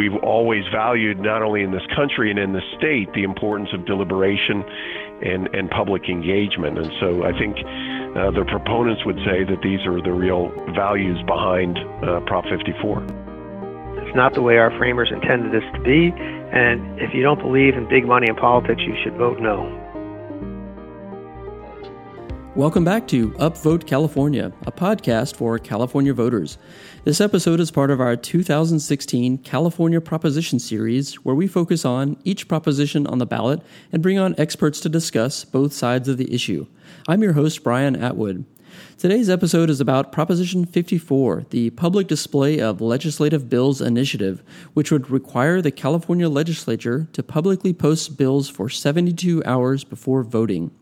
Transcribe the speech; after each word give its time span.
we've 0.00 0.16
always 0.24 0.64
valued, 0.72 1.20
not 1.20 1.42
only 1.42 1.62
in 1.62 1.72
this 1.72 1.84
country 1.94 2.30
and 2.30 2.38
in 2.38 2.54
the 2.54 2.62
state, 2.78 3.12
the 3.12 3.22
importance 3.22 3.68
of 3.74 3.84
deliberation 3.84 4.64
and, 5.20 5.54
and 5.54 5.68
public 5.68 6.08
engagement. 6.08 6.78
And 6.78 6.90
so 6.98 7.22
I 7.22 7.36
think 7.36 7.58
uh, 8.16 8.30
the 8.30 8.46
proponents 8.48 9.04
would 9.04 9.18
say 9.28 9.44
that 9.44 9.60
these 9.62 9.84
are 9.84 10.00
the 10.00 10.12
real 10.12 10.48
values 10.74 11.20
behind 11.26 11.76
uh, 12.02 12.20
Prop 12.24 12.46
54. 12.48 13.04
It's 14.00 14.16
not 14.16 14.32
the 14.32 14.40
way 14.40 14.56
our 14.56 14.70
framers 14.78 15.10
intended 15.12 15.52
this 15.52 15.68
to 15.74 15.80
be, 15.82 16.14
and 16.16 16.98
if 16.98 17.12
you 17.12 17.22
don't 17.22 17.38
believe 17.38 17.76
in 17.76 17.86
big 17.86 18.06
money 18.06 18.26
in 18.26 18.36
politics, 18.36 18.80
you 18.80 18.96
should 19.04 19.18
vote 19.18 19.38
no. 19.38 19.68
Welcome 22.60 22.84
back 22.84 23.08
to 23.08 23.30
Upvote 23.38 23.86
California, 23.86 24.52
a 24.66 24.70
podcast 24.70 25.34
for 25.34 25.58
California 25.58 26.12
voters. 26.12 26.58
This 27.04 27.18
episode 27.18 27.58
is 27.58 27.70
part 27.70 27.90
of 27.90 28.02
our 28.02 28.16
2016 28.16 29.38
California 29.38 29.98
Proposition 29.98 30.58
Series, 30.58 31.14
where 31.24 31.34
we 31.34 31.46
focus 31.46 31.86
on 31.86 32.18
each 32.22 32.48
proposition 32.48 33.06
on 33.06 33.16
the 33.16 33.24
ballot 33.24 33.62
and 33.92 34.02
bring 34.02 34.18
on 34.18 34.34
experts 34.36 34.78
to 34.80 34.90
discuss 34.90 35.42
both 35.42 35.72
sides 35.72 36.06
of 36.06 36.18
the 36.18 36.34
issue. 36.34 36.66
I'm 37.08 37.22
your 37.22 37.32
host, 37.32 37.64
Brian 37.64 37.96
Atwood. 37.96 38.44
Today's 38.98 39.30
episode 39.30 39.70
is 39.70 39.80
about 39.80 40.12
Proposition 40.12 40.66
54, 40.66 41.46
the 41.48 41.70
public 41.70 42.08
display 42.08 42.60
of 42.60 42.82
legislative 42.82 43.48
bills 43.48 43.80
initiative, 43.80 44.42
which 44.74 44.92
would 44.92 45.08
require 45.08 45.62
the 45.62 45.70
California 45.70 46.28
legislature 46.28 47.08
to 47.14 47.22
publicly 47.22 47.72
post 47.72 48.18
bills 48.18 48.50
for 48.50 48.68
72 48.68 49.42
hours 49.46 49.82
before 49.82 50.22
voting. 50.22 50.72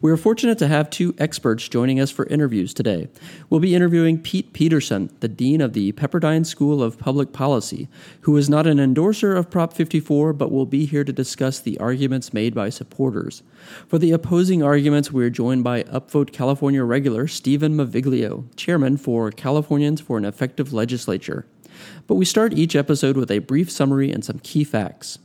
We 0.00 0.10
are 0.10 0.16
fortunate 0.16 0.58
to 0.58 0.68
have 0.68 0.90
two 0.90 1.14
experts 1.18 1.68
joining 1.68 2.00
us 2.00 2.10
for 2.10 2.26
interviews 2.26 2.74
today. 2.74 3.08
We'll 3.48 3.60
be 3.60 3.74
interviewing 3.74 4.20
Pete 4.20 4.52
Peterson, 4.52 5.10
the 5.20 5.28
Dean 5.28 5.60
of 5.60 5.72
the 5.72 5.92
Pepperdine 5.92 6.46
School 6.46 6.82
of 6.82 6.98
Public 6.98 7.32
Policy, 7.32 7.88
who 8.22 8.36
is 8.36 8.48
not 8.48 8.66
an 8.66 8.80
endorser 8.80 9.36
of 9.36 9.50
Prop 9.50 9.72
54 9.72 10.32
but 10.32 10.50
will 10.50 10.66
be 10.66 10.86
here 10.86 11.04
to 11.04 11.12
discuss 11.12 11.60
the 11.60 11.78
arguments 11.78 12.32
made 12.32 12.54
by 12.54 12.68
supporters. 12.68 13.42
For 13.86 13.98
the 13.98 14.12
opposing 14.12 14.62
arguments, 14.62 15.12
we 15.12 15.24
are 15.24 15.30
joined 15.30 15.64
by 15.64 15.82
Upvote 15.84 16.32
California 16.32 16.84
regular 16.84 17.26
Stephen 17.26 17.76
Maviglio, 17.76 18.44
Chairman 18.56 18.96
for 18.96 19.30
Californians 19.30 20.00
for 20.00 20.18
an 20.18 20.24
Effective 20.24 20.72
Legislature. 20.72 21.46
But 22.06 22.16
we 22.16 22.24
start 22.24 22.52
each 22.54 22.76
episode 22.76 23.16
with 23.16 23.30
a 23.30 23.38
brief 23.38 23.70
summary 23.70 24.10
and 24.10 24.24
some 24.24 24.38
key 24.40 24.64
facts. 24.64 25.18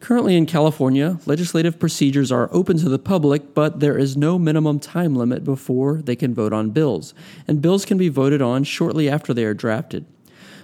Currently 0.00 0.34
in 0.34 0.46
California, 0.46 1.18
legislative 1.26 1.78
procedures 1.78 2.32
are 2.32 2.48
open 2.52 2.78
to 2.78 2.88
the 2.88 2.98
public, 2.98 3.52
but 3.52 3.80
there 3.80 3.98
is 3.98 4.16
no 4.16 4.38
minimum 4.38 4.80
time 4.80 5.14
limit 5.14 5.44
before 5.44 6.00
they 6.00 6.16
can 6.16 6.34
vote 6.34 6.54
on 6.54 6.70
bills, 6.70 7.12
and 7.46 7.60
bills 7.60 7.84
can 7.84 7.98
be 7.98 8.08
voted 8.08 8.40
on 8.40 8.64
shortly 8.64 9.10
after 9.10 9.34
they 9.34 9.44
are 9.44 9.52
drafted. 9.52 10.06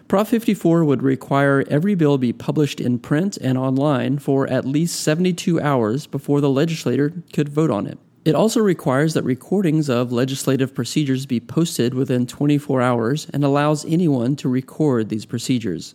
Prop 0.09 0.27
54 0.27 0.85
would 0.85 1.03
require 1.03 1.65
every 1.69 1.95
bill 1.95 2.17
be 2.17 2.33
published 2.33 2.81
in 2.81 2.99
print 2.99 3.37
and 3.37 3.59
online 3.59 4.19
for 4.19 4.49
at 4.49 4.65
least 4.65 5.01
72 5.01 5.61
hours 5.61 6.07
before 6.07 6.41
the 6.41 6.49
legislator 6.49 7.13
could 7.35 7.51
vote 7.51 7.71
on 7.71 7.87
it. 7.87 7.99
It 8.25 8.35
also 8.35 8.61
requires 8.61 9.15
that 9.15 9.23
recordings 9.23 9.91
of 9.91 10.13
legislative 10.13 10.75
procedures 10.75 11.27
be 11.27 11.41
posted 11.41 11.93
within 11.93 12.27
24 12.27 12.81
hours 12.81 13.29
and 13.35 13.45
allows 13.45 13.85
anyone 13.85 14.35
to 14.37 14.49
record 14.49 15.11
these 15.11 15.27
procedures. 15.27 15.95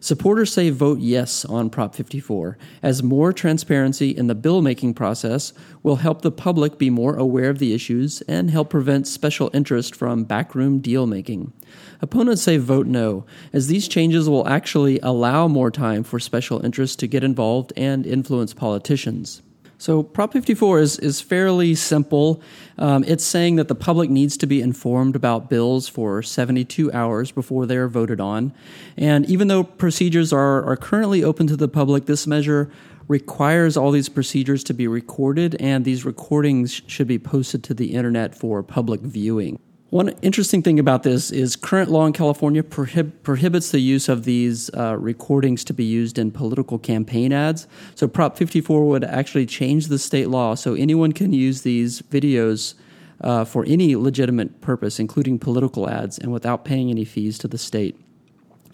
Supporters 0.00 0.52
say 0.52 0.70
vote 0.70 1.00
yes 1.00 1.44
on 1.44 1.70
Prop 1.70 1.94
54, 1.94 2.56
as 2.82 3.02
more 3.02 3.32
transparency 3.32 4.10
in 4.10 4.28
the 4.28 4.34
bill 4.34 4.62
making 4.62 4.94
process 4.94 5.52
will 5.82 5.96
help 5.96 6.22
the 6.22 6.30
public 6.30 6.78
be 6.78 6.88
more 6.88 7.16
aware 7.16 7.50
of 7.50 7.58
the 7.58 7.74
issues 7.74 8.20
and 8.22 8.50
help 8.50 8.70
prevent 8.70 9.08
special 9.08 9.50
interest 9.52 9.96
from 9.96 10.22
backroom 10.22 10.78
deal 10.78 11.06
making. 11.06 11.52
Opponents 12.00 12.42
say 12.42 12.58
vote 12.58 12.86
no, 12.86 13.26
as 13.52 13.66
these 13.66 13.88
changes 13.88 14.28
will 14.28 14.46
actually 14.46 15.00
allow 15.00 15.48
more 15.48 15.70
time 15.70 16.04
for 16.04 16.20
special 16.20 16.64
interests 16.64 16.96
to 16.96 17.08
get 17.08 17.24
involved 17.24 17.72
and 17.76 18.06
influence 18.06 18.54
politicians. 18.54 19.42
So 19.80 20.02
Prop 20.02 20.32
54 20.32 20.80
is, 20.80 20.98
is 20.98 21.20
fairly 21.20 21.76
simple. 21.76 22.42
Um, 22.78 23.04
it's 23.04 23.22
saying 23.22 23.56
that 23.56 23.68
the 23.68 23.76
public 23.76 24.10
needs 24.10 24.36
to 24.38 24.46
be 24.46 24.60
informed 24.60 25.14
about 25.14 25.48
bills 25.48 25.88
for 25.88 26.20
72 26.20 26.92
hours 26.92 27.30
before 27.30 27.64
they 27.64 27.76
are 27.76 27.86
voted 27.86 28.20
on. 28.20 28.52
And 28.96 29.24
even 29.26 29.46
though 29.46 29.62
procedures 29.62 30.32
are, 30.32 30.68
are 30.68 30.76
currently 30.76 31.22
open 31.22 31.46
to 31.46 31.56
the 31.56 31.68
public, 31.68 32.06
this 32.06 32.26
measure 32.26 32.68
requires 33.06 33.76
all 33.76 33.92
these 33.92 34.08
procedures 34.08 34.64
to 34.64 34.74
be 34.74 34.88
recorded, 34.88 35.54
and 35.60 35.84
these 35.84 36.04
recordings 36.04 36.82
should 36.88 37.06
be 37.06 37.18
posted 37.18 37.62
to 37.64 37.72
the 37.72 37.94
internet 37.94 38.34
for 38.34 38.62
public 38.64 39.00
viewing. 39.00 39.60
One 39.90 40.10
interesting 40.20 40.62
thing 40.62 40.78
about 40.78 41.02
this 41.02 41.30
is 41.30 41.56
current 41.56 41.90
law 41.90 42.04
in 42.04 42.12
California 42.12 42.62
prohib- 42.62 43.12
prohibits 43.22 43.70
the 43.70 43.80
use 43.80 44.10
of 44.10 44.24
these 44.24 44.68
uh, 44.74 44.98
recordings 44.98 45.64
to 45.64 45.72
be 45.72 45.84
used 45.84 46.18
in 46.18 46.30
political 46.30 46.78
campaign 46.78 47.32
ads. 47.32 47.66
So 47.94 48.06
Prop 48.06 48.36
54 48.36 48.86
would 48.86 49.02
actually 49.02 49.46
change 49.46 49.86
the 49.86 49.98
state 49.98 50.28
law 50.28 50.54
so 50.56 50.74
anyone 50.74 51.12
can 51.12 51.32
use 51.32 51.62
these 51.62 52.02
videos 52.02 52.74
uh, 53.22 53.46
for 53.46 53.64
any 53.66 53.96
legitimate 53.96 54.60
purpose, 54.60 55.00
including 55.00 55.38
political 55.38 55.88
ads, 55.88 56.18
and 56.18 56.32
without 56.32 56.66
paying 56.66 56.90
any 56.90 57.06
fees 57.06 57.38
to 57.38 57.48
the 57.48 57.58
state. 57.58 57.98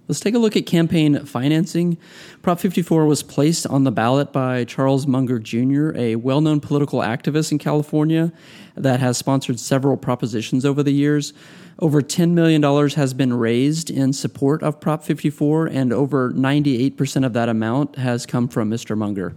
Let's 0.06 0.20
take 0.20 0.34
a 0.34 0.38
look 0.38 0.54
at 0.54 0.66
campaign 0.66 1.24
financing. 1.24 1.96
Prop 2.42 2.60
54 2.60 3.06
was 3.06 3.22
placed 3.22 3.66
on 3.66 3.84
the 3.84 3.90
ballot 3.90 4.34
by 4.34 4.64
Charles 4.64 5.06
Munger 5.06 5.38
Jr., 5.38 5.96
a 5.96 6.16
well 6.16 6.42
known 6.42 6.60
political 6.60 7.00
activist 7.00 7.52
in 7.52 7.58
California 7.58 8.30
that 8.74 9.00
has 9.00 9.16
sponsored 9.16 9.58
several 9.58 9.96
propositions 9.96 10.66
over 10.66 10.82
the 10.82 10.92
years. 10.92 11.32
Over 11.78 12.02
$10 12.02 12.32
million 12.32 12.62
has 12.90 13.14
been 13.14 13.32
raised 13.32 13.88
in 13.88 14.12
support 14.12 14.62
of 14.62 14.78
Prop 14.78 15.02
54, 15.02 15.68
and 15.68 15.90
over 15.90 16.32
98% 16.32 17.24
of 17.24 17.32
that 17.32 17.48
amount 17.48 17.96
has 17.96 18.26
come 18.26 18.46
from 18.46 18.70
Mr. 18.70 18.96
Munger. 18.96 19.34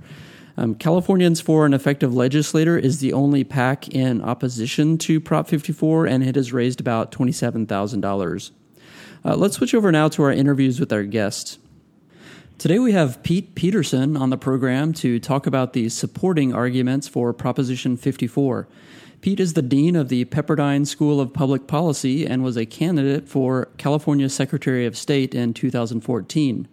Um, 0.58 0.76
Californians 0.76 1.40
for 1.40 1.66
an 1.66 1.74
Effective 1.74 2.14
Legislature 2.14 2.78
is 2.78 3.00
the 3.00 3.14
only 3.14 3.46
PAC 3.46 3.88
in 3.90 4.22
opposition 4.22 4.98
to 5.00 5.22
Prop 5.22 5.48
54, 5.48 6.08
and 6.08 6.24
it 6.24 6.36
has 6.36 6.52
raised 6.52 6.82
about 6.82 7.14
$27,000. 7.14 8.52
Uh, 9.28 9.36
let's 9.36 9.58
switch 9.58 9.74
over 9.74 9.92
now 9.92 10.08
to 10.08 10.24
our 10.24 10.32
interviews 10.32 10.80
with 10.80 10.94
our 10.94 11.04
guests. 11.04 11.60
Today 12.58 12.80
we 12.80 12.94
have 12.94 13.22
Pete 13.24 13.56
Peterson 13.56 14.16
on 14.16 14.30
the 14.30 14.38
program 14.38 14.94
to 14.94 15.20
talk 15.20 15.46
about 15.46 15.74
the 15.74 15.90
supporting 15.90 16.54
arguments 16.54 17.10
for 17.10 17.34
Proposition 17.34 17.98
54. 17.98 18.70
Pete 19.20 19.42
is 19.42 19.52
the 19.52 19.62
Dean 19.62 19.98
of 19.98 20.08
the 20.08 20.24
Pepperdine 20.24 20.88
School 20.88 21.20
of 21.20 21.34
Public 21.34 21.68
Policy 21.68 22.26
and 22.26 22.42
was 22.42 22.56
a 22.56 22.66
candidate 22.66 23.28
for 23.28 23.68
California 23.78 24.30
Secretary 24.30 24.86
of 24.86 24.96
State 24.96 25.36
in 25.36 25.54
2014. 25.54 26.66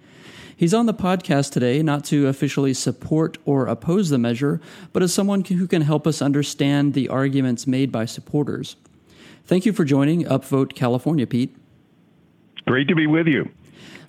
He's 0.57 0.75
on 0.75 0.87
the 0.87 0.95
podcast 0.95 1.51
today 1.51 1.83
not 1.83 2.05
to 2.05 2.29
officially 2.29 2.73
support 2.73 3.37
or 3.45 3.67
oppose 3.67 4.11
the 4.11 4.19
measure, 4.19 4.61
but 4.93 5.03
as 5.03 5.13
someone 5.13 5.43
who 5.43 5.67
can 5.67 5.83
help 5.83 6.07
us 6.07 6.23
understand 6.23 6.95
the 6.95 7.09
arguments 7.09 7.67
made 7.67 7.91
by 7.91 8.05
supporters. 8.05 8.77
Thank 9.45 9.67
you 9.67 9.73
for 9.73 9.85
joining 9.85 10.23
Upvote 10.23 10.77
California, 10.77 11.27
Pete. 11.27 11.57
Great 12.67 12.89
to 12.89 12.95
be 12.95 13.07
with 13.07 13.27
you. 13.27 13.49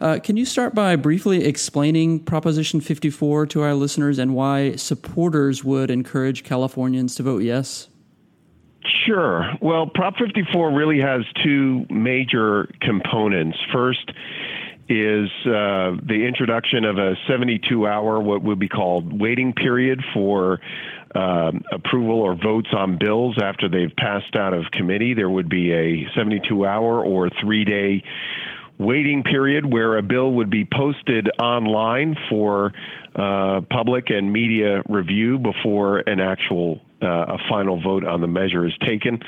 Uh, 0.02 0.20
can 0.22 0.36
you 0.36 0.46
start 0.46 0.76
by 0.76 0.96
briefly 0.96 1.46
explaining 1.46 2.20
Proposition 2.20 2.82
54 2.82 3.46
to 3.48 3.62
our 3.62 3.74
listeners 3.74 4.20
and 4.20 4.36
why 4.36 4.76
supporters 4.76 5.64
would 5.64 5.90
encourage 5.90 6.44
Californians 6.44 7.16
to 7.16 7.24
vote 7.24 7.44
yes? 7.44 7.88
Sure. 9.06 9.52
Well, 9.62 9.88
Prop 9.88 10.18
54 10.18 10.72
really 10.72 11.00
has 11.00 11.24
two 11.44 11.86
major 11.90 12.70
components. 12.82 13.58
First 13.72 14.12
is 14.88 15.30
uh, 15.46 15.98
the 16.04 16.26
introduction 16.28 16.86
of 16.86 16.98
a 16.98 17.16
72 17.28 17.88
hour, 17.88 18.20
what 18.20 18.44
would 18.44 18.60
be 18.60 18.68
called 18.68 19.20
waiting 19.20 19.54
period 19.54 20.04
for 20.14 20.60
um, 21.16 21.64
approval 21.72 22.20
or 22.20 22.36
votes 22.36 22.70
on 22.76 22.98
bills 22.98 23.38
after 23.42 23.70
they've 23.70 23.96
passed 23.98 24.36
out 24.36 24.54
of 24.54 24.66
committee. 24.72 25.14
There 25.14 25.30
would 25.30 25.50
be 25.50 25.72
a 25.72 26.08
72 26.16 26.66
hour 26.66 27.04
or 27.04 27.30
three 27.42 27.66
day 27.66 28.04
waiting 28.78 29.24
period 29.24 29.72
where 29.72 29.98
a 29.98 30.04
bill 30.04 30.32
would 30.34 30.50
be 30.50 30.66
posted 30.66 31.30
online 31.40 32.16
for 32.30 32.74
uh, 33.16 33.62
public 33.70 34.10
and 34.10 34.32
media 34.34 34.84
review 34.90 35.40
before 35.40 36.00
an 36.00 36.20
actual 36.20 36.82
uh, 37.02 37.36
a 37.36 37.38
final 37.50 37.82
vote 37.82 38.06
on 38.06 38.22
the 38.22 38.28
measure 38.28 38.66
is 38.66 38.74
taken. 38.86 39.20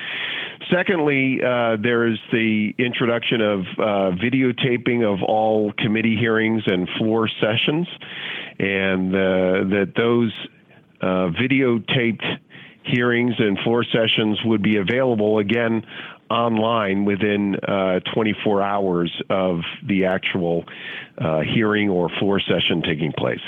Secondly, 0.71 1.39
uh, 1.41 1.77
there 1.81 2.07
is 2.07 2.17
the 2.31 2.73
introduction 2.77 3.41
of 3.41 3.59
uh, 3.59 4.17
videotaping 4.17 5.03
of 5.05 5.21
all 5.23 5.71
committee 5.77 6.15
hearings 6.17 6.63
and 6.65 6.89
floor 6.97 7.29
sessions, 7.39 7.87
and 8.59 9.13
uh, 9.13 9.69
that 9.69 9.93
those 9.95 10.33
uh, 11.01 11.29
videotaped 11.29 12.23
hearings 12.83 13.35
and 13.37 13.57
floor 13.59 13.83
sessions 13.83 14.39
would 14.45 14.61
be 14.61 14.77
available 14.77 15.39
again 15.39 15.85
online 16.29 17.05
within 17.05 17.55
uh, 17.55 17.99
24 18.13 18.61
hours 18.61 19.21
of 19.29 19.61
the 19.85 20.05
actual 20.05 20.65
uh, 21.17 21.41
hearing 21.41 21.89
or 21.89 22.09
floor 22.19 22.39
session 22.39 22.81
taking 22.81 23.11
place. 23.13 23.41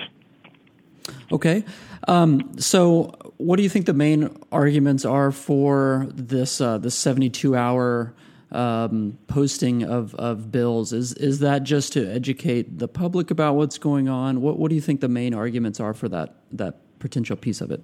Okay. 1.32 1.64
Um, 2.08 2.58
so, 2.58 3.16
what 3.38 3.58
do 3.58 3.64
you 3.64 3.70
think 3.70 3.86
the 3.86 3.94
main 3.94 4.36
arguments 4.52 5.06
are 5.06 5.32
for 5.32 6.08
this 6.14 6.62
uh, 6.62 6.78
this 6.78 6.96
72 6.96 7.56
hour 7.56 8.14
um, 8.52 9.18
posting 9.28 9.84
of, 9.84 10.16
of 10.16 10.52
bills. 10.52 10.94
Is 10.94 11.14
is 11.14 11.40
that 11.40 11.64
just 11.64 11.94
to 11.94 12.12
educate 12.12 12.80
the 12.80 12.88
public 12.88 13.32
about 13.32 13.56
what's 13.56 13.78
going 13.78 14.10
on? 14.10 14.42
What 14.42 14.58
what 14.58 14.70
do 14.70 14.76
you 14.76 14.82
think 14.82 15.02
the 15.02 15.10
main 15.10 15.34
arguments 15.34 15.80
are 15.80 15.94
for 15.94 16.10
that 16.10 16.36
that 16.52 16.80
potential 17.00 17.36
piece 17.36 17.62
of 17.62 17.72
it? 17.72 17.82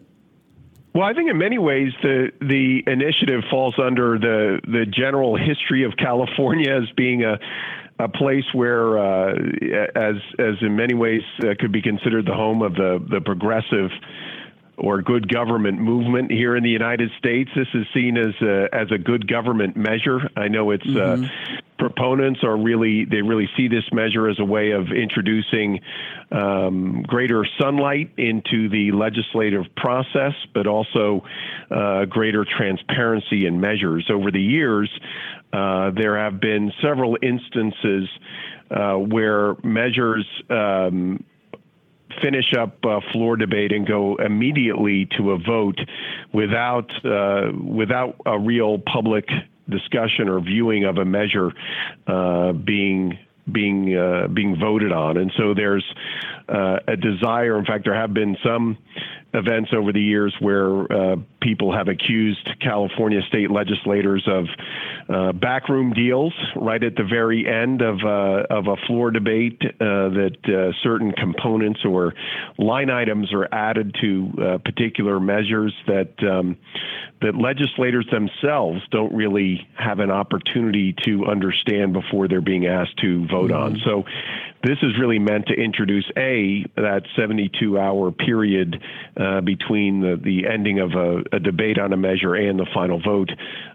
Well, 0.94 1.04
I 1.04 1.14
think 1.14 1.30
in 1.30 1.38
many 1.38 1.58
ways 1.58 1.92
the 2.02 2.32
the 2.40 2.84
initiative 2.88 3.44
falls 3.50 3.76
under 3.78 4.18
the 4.18 4.62
the 4.64 4.86
general 4.86 5.36
history 5.36 5.84
of 5.84 5.98
California 5.98 6.72
as 6.72 6.90
being 6.96 7.24
a 7.24 7.38
a 8.00 8.10
place 8.10 8.46
where, 8.54 8.98
uh, 8.98 9.34
as 9.96 10.16
as 10.40 10.56
in 10.62 10.76
many 10.76 10.94
ways 10.94 11.22
uh, 11.42 11.54
could 11.60 11.72
be 11.72 11.82
considered 11.82 12.26
the 12.26 12.34
home 12.34 12.62
of 12.62 12.76
the 12.76 13.06
the 13.10 13.22
progressive 13.22 13.92
or 14.78 15.02
good 15.02 15.28
government 15.30 15.80
movement 15.80 16.32
here 16.32 16.56
in 16.56 16.64
the 16.64 16.70
United 16.70 17.10
States. 17.18 17.50
This 17.56 17.68
is 17.74 17.86
seen 17.94 18.18
as 18.18 18.34
a, 18.42 18.68
as 18.74 18.92
a 18.92 18.98
good 18.98 19.28
government 19.28 19.78
measure. 19.78 20.30
I 20.36 20.50
know 20.50 20.72
its 20.72 20.86
uh, 20.86 20.88
mm-hmm. 20.88 21.24
uh, 21.24 21.62
proponents 21.90 22.40
are 22.44 22.58
really 22.58 23.06
they 23.06 23.22
really 23.22 23.48
see 23.56 23.68
this 23.68 23.84
measure 23.92 24.28
as 24.28 24.40
a 24.40 24.44
way 24.44 24.72
of 24.72 24.88
introducing 24.92 25.80
um, 26.32 27.04
greater 27.04 27.46
sunlight 27.62 28.10
into 28.18 28.68
the 28.70 28.92
legislative 28.92 29.66
process, 29.78 30.34
but 30.56 30.66
also 30.66 31.24
uh, 31.70 32.06
greater 32.06 32.44
transparency 32.44 33.46
in 33.46 33.62
measures. 33.62 34.10
Over 34.12 34.32
the 34.32 34.42
years, 34.42 34.90
uh, 35.54 35.92
there 35.92 36.18
have 36.18 36.42
been 36.42 36.74
several 36.82 37.20
instances 37.22 38.10
uh, 38.72 38.96
where 38.96 39.56
measures 39.64 40.26
um, 40.50 41.24
finish 42.20 42.52
up 42.58 42.84
uh, 42.84 43.00
floor 43.12 43.36
debate 43.36 43.72
and 43.72 43.86
go 43.86 44.16
immediately 44.16 45.08
to 45.18 45.34
a 45.34 45.38
vote 45.38 45.80
without 46.34 46.90
uh, 47.06 47.52
without 47.64 48.16
a 48.26 48.40
real 48.40 48.80
public 48.80 49.26
discussion 49.70 50.30
or 50.30 50.40
viewing 50.40 50.86
of 50.86 50.98
a 50.98 51.06
measure 51.06 51.52
uh, 52.08 52.54
being 52.54 53.18
being 53.52 53.96
uh, 53.96 54.28
being 54.28 54.58
voted 54.60 54.92
on, 54.92 55.18
and 55.18 55.32
so 55.38 55.54
there's 55.54 55.86
uh, 56.50 56.78
a 56.88 56.98
desire. 56.98 57.60
In 57.60 57.66
fact, 57.66 57.84
there 57.86 57.94
have 57.94 58.14
been 58.14 58.38
some 58.44 58.78
events 59.36 59.72
over 59.76 59.92
the 59.92 60.02
years 60.02 60.34
where 60.40 60.92
uh, 60.92 61.16
people 61.42 61.76
have 61.76 61.88
accused 61.88 62.50
California 62.62 63.22
state 63.28 63.52
legislators 63.52 64.28
of 64.28 64.46
uh, 65.10 65.32
backroom 65.34 65.94
deals 65.94 66.34
right 66.56 66.84
at 66.84 66.96
the 66.96 67.04
very 67.04 67.48
end 67.48 67.82
of 67.82 68.00
uh, 68.04 68.44
of 68.50 68.68
a 68.68 68.76
floor 68.88 69.12
debate 69.12 69.62
uh, 69.64 70.10
that 70.10 70.38
uh, 70.46 70.72
certain 70.82 71.12
components 71.12 71.82
or 71.86 72.14
line 72.58 72.90
items 72.90 73.32
are 73.34 73.48
added 73.54 73.96
to 74.02 74.32
uh, 74.42 74.58
particular 74.60 75.20
measures 75.20 75.74
that 75.88 76.12
um, 76.24 76.58
that 77.22 77.36
legislators 77.36 78.08
themselves 78.12 78.82
don't 78.92 79.14
really 79.14 79.68
have 79.76 80.00
an 80.00 80.12
opportunity 80.12 80.94
to 81.04 81.26
understand 81.26 81.94
before 81.94 82.28
they're 82.28 82.42
being 82.42 82.66
asked 82.68 82.98
to 82.98 83.26
vote 83.28 83.52
mm-hmm. 83.52 83.76
on. 83.76 83.82
So 83.86 84.04
this 84.66 84.78
is 84.82 84.98
really 85.00 85.20
meant 85.20 85.46
to 85.48 85.54
introduce 85.54 86.10
a 86.18 86.66
that 86.76 87.04
72 87.16 87.78
hour 87.78 88.12
period 88.12 88.82
uh, 89.16 89.42
between 89.42 90.02
the, 90.02 90.20
the 90.24 90.48
ending 90.52 90.80
of 90.80 90.92
a, 90.94 91.36
a, 91.36 91.40
debate 91.40 91.78
on 91.78 91.94
a 91.94 91.98
measure 91.98 92.34
and 92.34 92.58
the 92.58 92.66
final 92.74 93.00
vote, 93.00 93.30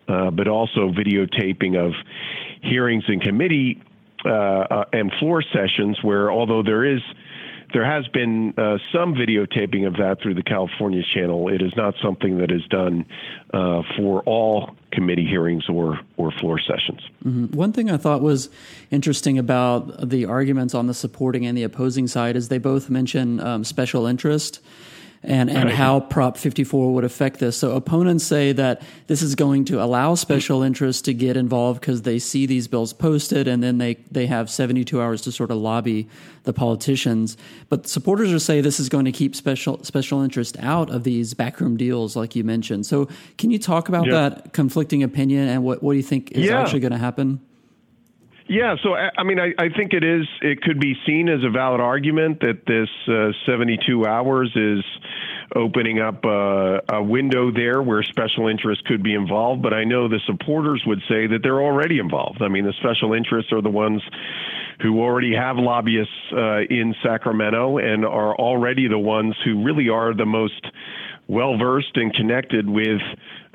uh, 0.09 0.31
but 0.31 0.49
also 0.49 0.91
videotaping 0.91 1.79
of 1.79 1.93
hearings 2.63 3.05
in 3.09 3.21
committee 3.21 3.81
uh, 4.27 4.29
uh 4.29 4.85
and 4.93 5.11
floor 5.19 5.43
sessions 5.43 5.97
where 6.03 6.31
although 6.31 6.63
there 6.63 6.85
is 6.85 7.01
there 7.73 7.85
has 7.85 8.07
been 8.09 8.55
uh, 8.57 8.79
some 8.93 9.15
videotaping 9.15 9.87
of 9.87 9.95
that 9.95 10.21
through 10.23 10.35
the 10.35 10.43
California 10.43 11.03
channel. 11.03 11.49
It 11.49 11.63
is 11.63 11.73
not 11.77 11.95
something 12.03 12.39
that 12.39 12.51
is 12.51 12.63
done 12.69 13.07
uh, 13.53 13.83
for 13.97 14.23
all 14.23 14.77
committee 14.93 15.27
hearings 15.27 15.69
or, 15.69 16.01
or 16.17 16.33
floor 16.33 16.59
sessions. 16.59 17.01
Mm-hmm. 17.25 17.57
One 17.57 17.73
thing 17.73 17.91
I 17.91 17.97
thought 17.97 18.23
was 18.23 18.51
interesting 18.91 19.39
about 19.39 20.09
the 20.09 20.25
arguments 20.25 20.75
on 20.75 20.87
the 20.87 20.95
supporting 20.95 21.47
and 21.47 21.57
the 21.57 21.63
opposing 21.63 22.09
side 22.09 22.37
is 22.37 22.49
they 22.49 22.59
both 22.59 22.91
mention 22.91 23.41
um, 23.41 23.65
special 23.65 24.07
interest 24.07 24.61
and, 25.23 25.51
and 25.51 25.69
how 25.69 26.01
Prop 26.01 26.39
54 26.39 26.95
would 26.95 27.05
affect 27.05 27.41
this. 27.41 27.57
So 27.57 27.73
opponents 27.77 28.25
say 28.25 28.53
that 28.53 28.81
this 29.07 29.21
is 29.21 29.35
going 29.35 29.67
to 29.67 29.83
allow 29.83 30.15
special 30.15 30.63
interests 30.63 31.03
to 31.03 31.13
get 31.13 31.37
involved 31.37 31.81
because 31.81 32.03
they 32.03 32.19
see 32.19 32.47
these 32.47 32.69
bills 32.69 32.95
posted 32.95 33.47
and 33.47 33.63
then 33.63 33.77
they, 33.77 33.95
they 34.11 34.27
have 34.27 34.49
72 34.49 35.01
hours 35.01 35.21
to 35.23 35.33
sort 35.33 35.51
of 35.51 35.59
lobby 35.59 36.09
the 36.45 36.55
politicians. 36.55 37.37
But 37.69 37.87
supporters 37.87 38.33
are 38.33 38.39
say 38.39 38.63
this 38.63 38.81
is 38.81 38.89
going 38.89 39.05
to 39.05 39.13
keep 39.13 39.37
special 39.37 39.85
special 39.85 40.23
interest 40.23 40.57
out 40.59 40.89
of 40.89 41.05
these 41.05 41.35
backroom 41.35 41.77
deals, 41.77 42.17
like 42.17 42.35
you 42.35 42.43
mentioned. 42.43 42.87
So 42.87 43.07
can 43.37 43.51
you 43.51 43.59
talk 43.59 43.91
about 43.91 44.09
that 44.09 44.55
conflicting 44.55 45.03
opinion 45.03 45.49
and 45.49 45.63
what, 45.63 45.83
what 45.83 45.93
do 45.93 45.97
you 45.99 46.03
think 46.03 46.33
is 46.33 46.47
yeah. 46.47 46.63
actually 46.63 46.81
going 46.81 46.93
to 46.93 46.99
happen? 46.99 47.41
Yeah, 48.51 48.75
so 48.83 48.95
I 48.97 49.23
mean, 49.23 49.39
I, 49.39 49.53
I, 49.57 49.69
think 49.69 49.93
it 49.93 50.03
is. 50.03 50.27
It 50.43 50.61
could 50.61 50.81
be 50.81 50.97
seen 51.07 51.29
as 51.29 51.45
a 51.45 51.51
valid 51.51 51.81
argument 51.81 52.41
that 52.41 52.67
this 52.67 52.89
uh, 53.07 53.31
72 53.47 54.05
hours 54.05 54.51
is 54.57 54.85
opening 55.55 56.01
up 56.01 56.25
a, 56.25 56.81
a, 56.89 57.01
window 57.01 57.53
there 57.53 57.81
where 57.81 58.03
special 58.03 58.49
interests 58.49 58.83
could 58.89 59.05
be 59.05 59.15
involved. 59.15 59.63
But 59.63 59.73
I 59.73 59.85
know 59.85 60.09
the 60.09 60.19
supporters 60.27 60.83
would 60.85 60.99
say 61.09 61.29
that 61.29 61.45
they're 61.45 61.63
already 61.63 62.01
involved. 62.01 62.43
I 62.43 62.49
mean, 62.49 62.65
the 62.65 62.73
special 62.81 63.13
interests 63.13 63.53
are 63.53 63.63
the 63.63 63.71
ones 63.71 64.03
who 64.83 65.01
already 65.01 65.33
have 65.33 65.55
lobbyists 65.57 66.13
uh, 66.33 66.63
in 66.69 66.97
Sacramento 67.05 67.79
and 67.79 68.05
are 68.05 68.35
already 68.35 68.89
the 68.89 68.99
ones 68.99 69.37
who 69.45 69.63
really 69.63 69.91
are 69.91 70.13
the 70.13 70.27
most 70.27 70.67
well 71.29 71.57
versed 71.57 71.97
and 71.97 72.13
connected 72.15 72.69
with 72.69 73.01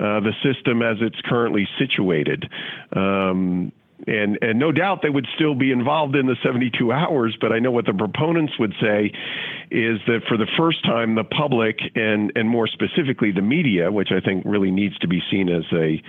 uh, 0.00 0.20
the 0.20 0.32
system 0.42 0.80
as 0.80 0.96
it's 1.02 1.20
currently 1.26 1.68
situated. 1.78 2.50
Um, 2.94 3.72
and 4.06 4.38
and 4.42 4.58
no 4.58 4.72
doubt 4.72 5.00
they 5.02 5.10
would 5.10 5.26
still 5.34 5.54
be 5.54 5.72
involved 5.72 6.14
in 6.14 6.26
the 6.26 6.36
72 6.42 6.92
hours 6.92 7.36
but 7.40 7.52
i 7.52 7.58
know 7.58 7.70
what 7.70 7.86
the 7.86 7.94
proponents 7.94 8.52
would 8.58 8.74
say 8.80 9.10
is 9.70 9.98
that 10.06 10.20
for 10.28 10.36
the 10.36 10.46
first 10.56 10.84
time 10.84 11.14
the 11.14 11.24
public 11.24 11.78
and 11.94 12.30
and 12.36 12.48
more 12.48 12.66
specifically 12.66 13.32
the 13.32 13.42
media 13.42 13.90
which 13.90 14.10
i 14.12 14.20
think 14.20 14.44
really 14.44 14.70
needs 14.70 14.96
to 14.98 15.08
be 15.08 15.22
seen 15.30 15.48
as 15.48 15.64
a 15.72 16.02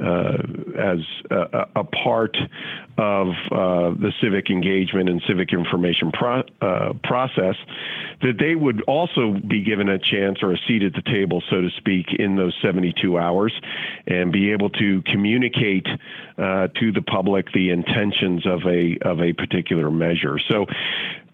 uh, 0.00 0.36
as 0.78 0.98
a, 1.30 1.66
a, 1.76 1.84
part 1.84 2.36
of 2.98 3.28
uh, 3.50 3.90
the 4.00 4.12
civic 4.20 4.50
engagement 4.50 5.08
and 5.08 5.22
civic 5.28 5.52
information 5.52 6.10
pro- 6.12 6.42
uh, 6.60 6.92
process 7.04 7.54
that 8.20 8.34
they 8.38 8.54
would 8.54 8.82
also 8.82 9.36
be 9.48 9.62
given 9.62 9.88
a 9.88 9.98
chance 9.98 10.38
or 10.42 10.52
a 10.52 10.58
seat 10.66 10.82
at 10.82 10.92
the 10.94 11.02
table 11.02 11.42
so 11.50 11.60
to 11.60 11.68
speak 11.76 12.06
in 12.18 12.36
those 12.36 12.54
72 12.62 13.18
hours 13.18 13.52
and 14.06 14.32
be 14.32 14.50
able 14.50 14.70
to 14.70 15.02
communicate 15.06 15.86
uh, 16.38 16.68
to 16.78 16.92
the 16.92 17.02
public 17.02 17.21
public 17.22 17.52
the 17.52 17.70
intentions 17.70 18.46
of 18.46 18.60
a 18.66 18.98
of 19.02 19.20
a 19.20 19.32
particular 19.32 19.90
measure. 19.90 20.38
So 20.50 20.66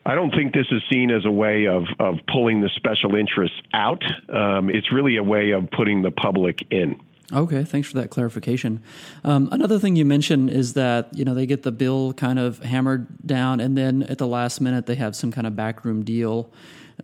I 0.04 0.14
don't 0.14 0.30
think 0.30 0.54
this 0.54 0.66
is 0.70 0.82
seen 0.90 1.10
as 1.10 1.24
a 1.24 1.30
way 1.30 1.66
of, 1.66 1.84
of 1.98 2.16
pulling 2.32 2.60
the 2.60 2.70
special 2.76 3.14
interests 3.14 3.56
out. 3.74 4.02
Um, 4.32 4.70
it's 4.70 4.92
really 4.92 5.16
a 5.16 5.22
way 5.22 5.50
of 5.50 5.70
putting 5.70 6.02
the 6.02 6.10
public 6.10 6.66
in. 6.70 7.00
Okay, 7.30 7.62
thanks 7.62 7.88
for 7.90 7.98
that 7.98 8.08
clarification. 8.08 8.82
Um, 9.22 9.50
another 9.52 9.78
thing 9.78 9.96
you 9.96 10.06
mentioned 10.06 10.48
is 10.48 10.74
that 10.74 11.08
you 11.12 11.24
know 11.24 11.34
they 11.34 11.46
get 11.46 11.62
the 11.62 11.72
bill 11.72 12.12
kind 12.14 12.38
of 12.38 12.58
hammered 12.60 13.06
down, 13.26 13.60
and 13.60 13.76
then 13.76 14.02
at 14.04 14.18
the 14.18 14.26
last 14.26 14.60
minute 14.60 14.86
they 14.86 14.94
have 14.94 15.14
some 15.14 15.30
kind 15.30 15.46
of 15.46 15.54
backroom 15.54 16.04
deal 16.04 16.50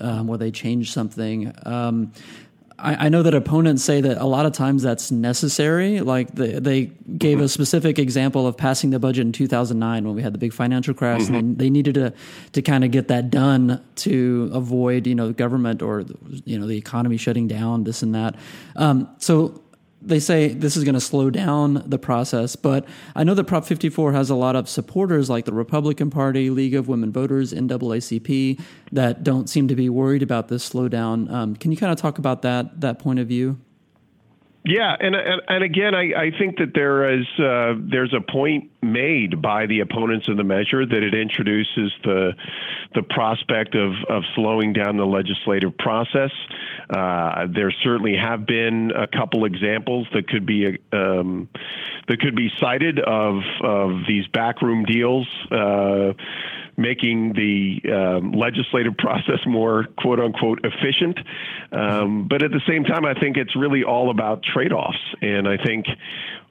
um, 0.01 0.27
where 0.27 0.39
they 0.39 0.51
change 0.51 0.93
something. 0.93 1.53
I, 2.79 3.07
I, 3.07 3.09
know 3.09 3.23
that 3.23 3.35
opponents 3.35 3.85
say 3.85 4.01
that 4.01 4.19
a 4.19 4.25
lot 4.25 4.47
of 4.47 4.53
times 4.53 4.83
that's 4.83 5.11
necessary. 5.11 6.01
Like 6.01 6.35
they, 6.35 6.59
they 6.59 6.87
gave 7.17 7.39
mm-hmm. 7.39 7.45
a 7.45 7.49
specific 7.49 7.99
example 7.99 8.47
of 8.47 8.57
passing 8.57 8.91
the 8.91 8.99
budget 8.99 9.27
in 9.27 9.33
2009 9.33 10.05
when 10.05 10.15
we 10.15 10.23
had 10.23 10.35
the 10.35 10.39
big 10.39 10.53
financial 10.53 10.95
crash, 10.95 11.23
mm-hmm. 11.23 11.35
and 11.35 11.59
they, 11.59 11.65
they, 11.65 11.71
needed 11.71 11.95
to 11.95 12.13
to 12.53 12.63
kind 12.63 12.85
of 12.85 12.91
get 12.91 13.09
that 13.09 13.31
done 13.31 13.83
to 13.97 14.51
avoid 14.53 15.07
you 15.07 15.15
know 15.15 15.29
the 15.29 15.35
government 15.35 15.83
or 15.83 16.05
you 16.45 16.59
know 16.59 16.67
the 16.67 16.77
economy 16.77 17.17
shutting 17.17 17.47
down, 17.47 17.85
this 17.85 18.03
and 18.03 18.15
that. 18.15 18.35
Um, 18.77 19.09
so 19.19 19.63
they 20.07 20.21
say 20.21 20.49
this 20.49 20.77
is 20.77 20.85
going 20.85 20.95
to 20.95 21.01
slow 21.01 21.31
down 21.31 21.83
the 21.87 21.99
process, 21.99 22.57
but 22.57 22.87
I 23.15 23.25
know 23.25 23.35
that 23.35 23.45
Prop 23.45 23.65
54 23.65 24.13
has 24.13 24.31
a 24.31 24.35
lot 24.35 24.57
of 24.57 24.69
supporters 24.69 25.31
like 25.31 25.45
the 25.45 25.53
Republican 25.53 26.11
Party, 26.11 26.51
League 26.51 26.75
of 26.75 26.89
Women 26.89 27.11
Voters, 27.11 27.53
NAACP, 27.53 28.61
that 28.93 29.25
don't 29.25 29.49
seem 29.49 29.69
to 29.69 29.75
be 29.75 29.89
worried 29.89 30.23
about 30.23 30.49
this 30.49 30.69
slowdown. 30.69 31.31
Um, 31.31 31.57
can 31.57 31.71
you 31.71 31.77
kind 31.77 31.93
of 31.93 31.99
talk 31.99 32.19
about 32.19 32.43
that 32.43 32.81
that 32.81 32.99
point 32.99 33.19
of 33.19 33.29
view? 33.29 33.59
Yeah, 34.67 34.97
and 34.99 35.15
and, 35.15 35.43
and 35.47 35.63
again, 35.63 35.95
I, 35.95 36.15
I 36.15 36.31
think 36.39 36.57
that 36.57 36.73
there 36.75 37.21
is 37.21 37.27
uh, 37.39 37.75
there's 37.79 38.15
a 38.15 38.23
point 38.23 38.71
made 38.83 39.43
by 39.43 39.67
the 39.67 39.81
opponents 39.81 40.27
of 40.29 40.39
the 40.39 40.45
measure 40.45 40.87
that 40.87 41.03
it 41.03 41.15
introduces 41.15 41.93
the 42.03 42.33
the 42.95 43.03
prospect 43.03 43.75
of 43.75 43.93
of 44.09 44.23
slowing 44.35 44.73
down 44.73 44.97
the 44.97 45.05
legislative 45.05 45.77
process. 45.77 46.31
Uh, 46.89 47.47
there 47.55 47.71
certainly 47.83 48.17
have 48.17 48.47
been 48.47 48.91
a 48.91 49.07
couple 49.07 49.45
examples 49.45 50.07
that 50.15 50.29
could 50.29 50.47
be 50.47 50.79
um, 50.95 51.47
that 52.09 52.21
could 52.21 52.35
be 52.35 52.51
cited 52.59 52.99
of 53.01 53.43
of 53.63 53.91
these 54.09 54.27
backroom 54.29 54.87
deals. 54.87 55.29
Uh, 55.51 56.15
making 56.77 57.33
the 57.35 57.81
um, 57.93 58.33
legislative 58.33 58.97
process 58.99 59.41
more 59.47 59.87
quote 59.99 60.21
unquote 60.21 60.61
efficient. 60.65 61.19
Um, 61.73 62.29
but 62.29 62.43
at 62.43 62.51
the 62.51 62.63
same 62.69 62.85
time, 62.85 63.05
I 63.05 63.15
think 63.15 63.37
it's 63.37 63.57
really 63.57 63.85
all 63.85 64.11
about 64.11 64.43
trade 64.43 64.73
offs. 64.73 64.99
And 65.21 65.49
I 65.49 65.57
think 65.57 65.87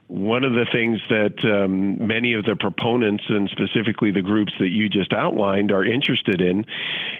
one 0.06 0.44
of 0.44 0.52
the 0.52 0.66
things 0.70 1.00
that 1.08 1.34
um, 1.44 2.06
many 2.06 2.34
of 2.34 2.44
the 2.44 2.56
proponents 2.56 3.24
and 3.28 3.48
specifically 3.50 4.10
the 4.10 4.22
groups 4.22 4.52
that 4.60 4.68
you 4.68 4.88
just 4.88 5.12
outlined 5.12 5.72
are 5.72 5.84
interested 5.84 6.40
in 6.40 6.66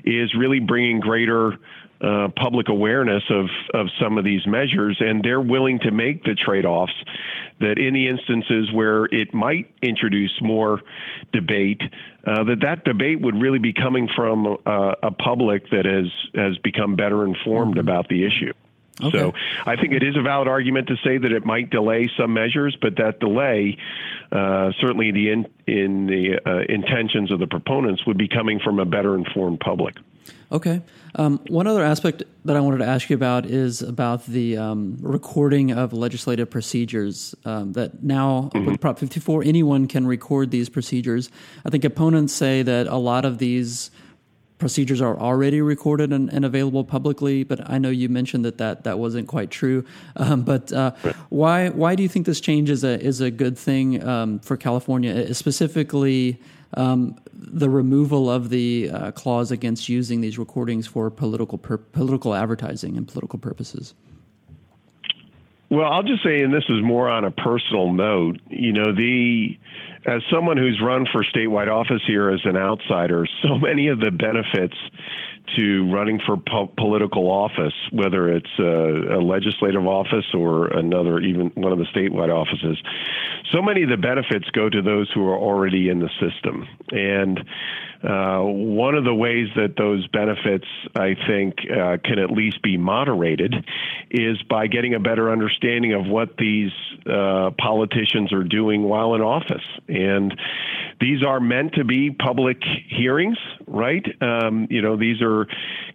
is 0.05 0.35
really 0.35 0.61
bringing 0.61 1.01
greater 1.01 1.59
uh, 2.01 2.29
public 2.37 2.69
awareness 2.69 3.23
of, 3.31 3.47
of 3.73 3.87
some 4.01 4.19
of 4.19 4.25
these 4.25 4.47
measures, 4.47 4.97
and 5.01 5.23
they're 5.23 5.41
willing 5.41 5.79
to 5.81 5.91
make 5.91 6.25
the 6.25 6.35
trade 6.35 6.67
offs 6.67 6.95
that 7.61 7.79
in 7.79 7.95
the 7.95 8.09
instances 8.09 8.73
where 8.73 9.05
it 9.07 9.33
might 9.33 9.73
introduce 9.81 10.33
more 10.43 10.81
debate, 11.33 11.81
uh, 12.27 12.45
that 12.45 12.61
that 12.61 12.85
debate 12.85 13.21
would 13.21 13.41
really 13.41 13.61
be 13.61 13.73
coming 13.73 14.09
from 14.15 14.59
uh, 14.67 14.95
a 15.03 15.11
public 15.11 15.71
that 15.71 15.85
has, 15.85 16.11
has 16.35 16.59
become 16.59 16.97
better 16.97 17.25
informed 17.25 17.73
mm-hmm. 17.73 17.81
about 17.81 18.09
the 18.09 18.27
issue. 18.27 18.53
Okay. 19.03 19.19
So 19.19 19.33
I 19.67 19.77
think 19.77 19.93
it 19.93 20.03
is 20.03 20.17
a 20.17 20.23
valid 20.23 20.47
argument 20.47 20.89
to 20.89 20.97
say 21.05 21.19
that 21.19 21.33
it 21.33 21.45
might 21.45 21.71
delay 21.71 22.09
some 22.17 22.33
measures, 22.33 22.77
but 22.81 22.97
that 22.97 23.19
delay, 23.19 23.77
uh, 24.31 24.71
certainly 24.81 25.11
the 25.11 25.31
in, 25.31 25.47
in 25.67 26.07
the 26.07 26.39
uh, 26.47 26.61
intentions 26.69 27.33
of 27.33 27.41
the 27.41 27.49
proponents, 27.49 28.07
would 28.07 28.19
be 28.19 28.29
coming 28.29 28.61
from 28.61 28.79
a 28.79 28.85
better 28.85 29.17
informed 29.17 29.59
public. 29.59 29.97
Okay. 30.55 30.83
Um, 31.17 31.41
one 31.49 31.67
other 31.67 31.83
aspect 31.83 32.23
that 32.45 32.57
I 32.57 32.61
wanted 32.61 32.79
to 32.79 32.87
ask 32.87 33.11
you 33.11 33.17
about 33.17 33.45
is 33.45 33.83
about 33.83 34.25
the 34.27 34.57
um, 34.57 34.97
recording 35.01 35.73
of 35.73 35.93
legislative 35.93 36.49
procedures. 36.49 37.35
Um, 37.45 37.73
that 37.73 38.05
now 38.05 38.51
mm-hmm. 38.55 38.67
with 38.67 38.81
Prop 38.81 39.01
54, 39.01 39.43
anyone 39.43 39.89
can 39.89 40.07
record 40.07 40.53
these 40.53 40.69
procedures. 40.69 41.29
I 41.67 41.71
think 41.71 41.85
opponents 41.85 42.33
say 42.33 42.63
that 42.63 42.87
a 42.87 42.95
lot 42.95 43.25
of 43.25 43.39
these 43.39 43.91
procedures 44.59 45.01
are 45.01 45.19
already 45.19 45.61
recorded 45.61 46.13
and, 46.13 46.33
and, 46.33 46.45
available 46.45 46.85
publicly. 46.85 47.43
But 47.43 47.69
I 47.69 47.79
know 47.79 47.91
you 47.91 48.09
mentioned 48.09 48.45
that 48.45 48.59
that, 48.59 48.85
that 48.85 49.01
wasn't 49.01 49.27
quite 49.27 49.51
true. 49.51 49.85
Um, 50.15 50.43
but 50.43 50.73
uh, 50.73 50.93
why 51.31 51.71
why 51.71 51.97
do 51.97 52.05
you 52.05 52.09
think 52.09 52.27
this 52.27 52.41
change 52.41 52.71
is 52.71 52.85
a 52.85 53.01
is 53.01 53.21
a 53.21 53.33
good 53.33 53.59
thing 53.59 54.07
um, 54.07 54.39
for 54.39 54.57
California, 54.57 55.35
specifically? 55.35 56.41
Um, 56.77 57.17
the 57.33 57.71
removal 57.71 58.31
of 58.31 58.51
the 58.51 58.91
uh, 58.91 59.11
clause 59.13 59.51
against 59.51 59.89
using 59.89 60.21
these 60.21 60.39
recordings 60.39 60.87
for 60.87 61.11
political 61.11 61.59
political 61.59 62.35
advertising 62.35 62.97
and 62.97 63.07
political 63.07 63.39
purposes. 63.39 63.95
Well, 65.71 65.91
I'll 65.91 66.03
just 66.03 66.23
say, 66.23 66.43
and 66.43 66.53
this 66.53 66.65
is 66.69 66.83
more 66.83 67.09
on 67.09 67.25
a 67.25 67.31
personal 67.31 67.93
note. 67.93 68.41
You 68.49 68.73
know, 68.73 68.95
the 68.95 69.59
as 70.07 70.23
someone 70.31 70.57
who's 70.57 70.81
run 70.81 71.07
for 71.11 71.25
statewide 71.25 71.69
office 71.69 72.03
here 72.07 72.31
as 72.31 72.41
an 72.45 72.57
outsider, 72.57 73.27
so 73.43 73.59
many 73.59 73.89
of 73.89 74.01
the 74.01 74.11
benefits 74.11 74.77
to 75.57 75.93
running 75.93 76.21
for 76.25 76.37
po- 76.37 76.73
political 76.77 77.31
office, 77.31 77.75
whether 77.93 78.29
it's 78.29 78.51
a, 78.59 79.19
a, 79.19 79.21
legislative 79.21 79.87
office 79.87 80.25
or 80.33 80.69
another, 80.69 81.21
even 81.21 81.51
one 81.55 81.73
of 81.73 81.79
the 81.79 81.85
statewide 81.95 82.35
offices, 82.35 82.79
so 83.53 83.61
many 83.61 83.83
of 83.83 83.91
the 83.91 83.97
benefits 83.97 84.49
go 84.51 84.69
to 84.69 84.81
those 84.81 85.11
who 85.13 85.27
are 85.27 85.37
already 85.37 85.89
in 85.89 85.99
the 86.01 86.11
system. 86.21 86.67
And 86.91 87.45
uh, 88.05 88.41
one 88.41 88.95
of 88.95 89.05
the 89.05 89.15
ways 89.15 89.49
that 89.57 89.77
those 89.77 90.07
benefits, 90.09 90.67
I 90.95 91.17
think, 91.27 91.57
uh, 91.71 91.97
can 92.05 92.19
at 92.19 92.31
least 92.31 92.61
be 92.63 92.77
moderated 92.77 93.55
is 94.11 94.43
by 94.43 94.67
getting 94.67 94.95
a 94.95 95.01
better 95.01 95.31
understanding 95.33 95.95
of 95.95 96.07
what 96.07 96.37
these 96.37 96.73
uh, 97.07 97.51
politicians 97.59 98.33
are 98.33 98.45
doing 98.45 98.83
while 98.83 99.15
in 99.15 99.23
office. 99.23 99.65
And 99.89 100.39
these 101.01 101.23
are 101.23 101.41
meant 101.41 101.75
to 101.75 101.85
be 101.85 102.11
public 102.11 102.63
hearings, 102.89 103.39
right? 103.67 104.05
Um, 104.21 104.67
you 104.71 104.83
know, 104.83 104.97
these 104.97 105.23
are 105.23 105.47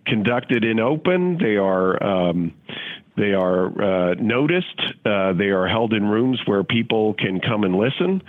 conducted 0.05 0.65
in 0.65 0.79
open. 0.79 1.37
They 1.37 1.57
are. 1.57 2.01
Um, 2.03 2.53
they 3.19 3.33
are 3.33 3.65
uh, 3.81 4.13
noticed. 4.13 4.81
Uh, 5.05 5.33
they 5.33 5.49
are 5.49 5.67
held 5.67 5.93
in 5.93 6.05
rooms 6.05 6.39
where 6.45 6.63
people 6.63 7.15
can 7.15 7.41
come 7.41 7.65
and 7.65 7.75
listen. 7.75 8.23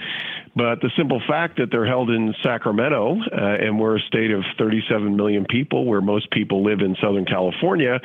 But 0.56 0.80
the 0.80 0.90
simple 0.96 1.20
fact 1.28 1.58
that 1.58 1.70
they're 1.70 1.86
held 1.86 2.10
in 2.10 2.34
Sacramento, 2.42 3.18
uh, 3.20 3.36
and 3.36 3.78
we're 3.78 3.96
a 3.96 4.00
state 4.00 4.32
of 4.32 4.42
37 4.58 5.14
million 5.16 5.44
people, 5.44 5.84
where 5.84 6.00
most 6.00 6.30
people 6.30 6.64
live 6.64 6.80
in 6.80 6.96
Southern 7.00 7.24
California, 7.24 8.00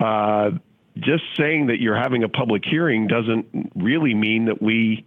uh, 0.00 0.50
just 0.98 1.22
saying 1.36 1.66
that 1.66 1.80
you're 1.80 1.96
having 1.96 2.24
a 2.24 2.28
public 2.28 2.64
hearing 2.64 3.06
doesn't 3.06 3.70
really 3.76 4.14
mean 4.14 4.46
that 4.46 4.60
we 4.60 5.06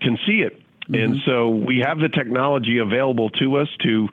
can 0.00 0.18
see 0.26 0.42
it. 0.42 0.60
Mm-hmm. 0.84 0.94
And 0.94 1.16
so 1.24 1.48
we 1.48 1.82
have 1.84 1.98
the 1.98 2.08
technology 2.08 2.78
available 2.78 3.30
to 3.30 3.56
us 3.56 3.68
to 3.82 4.08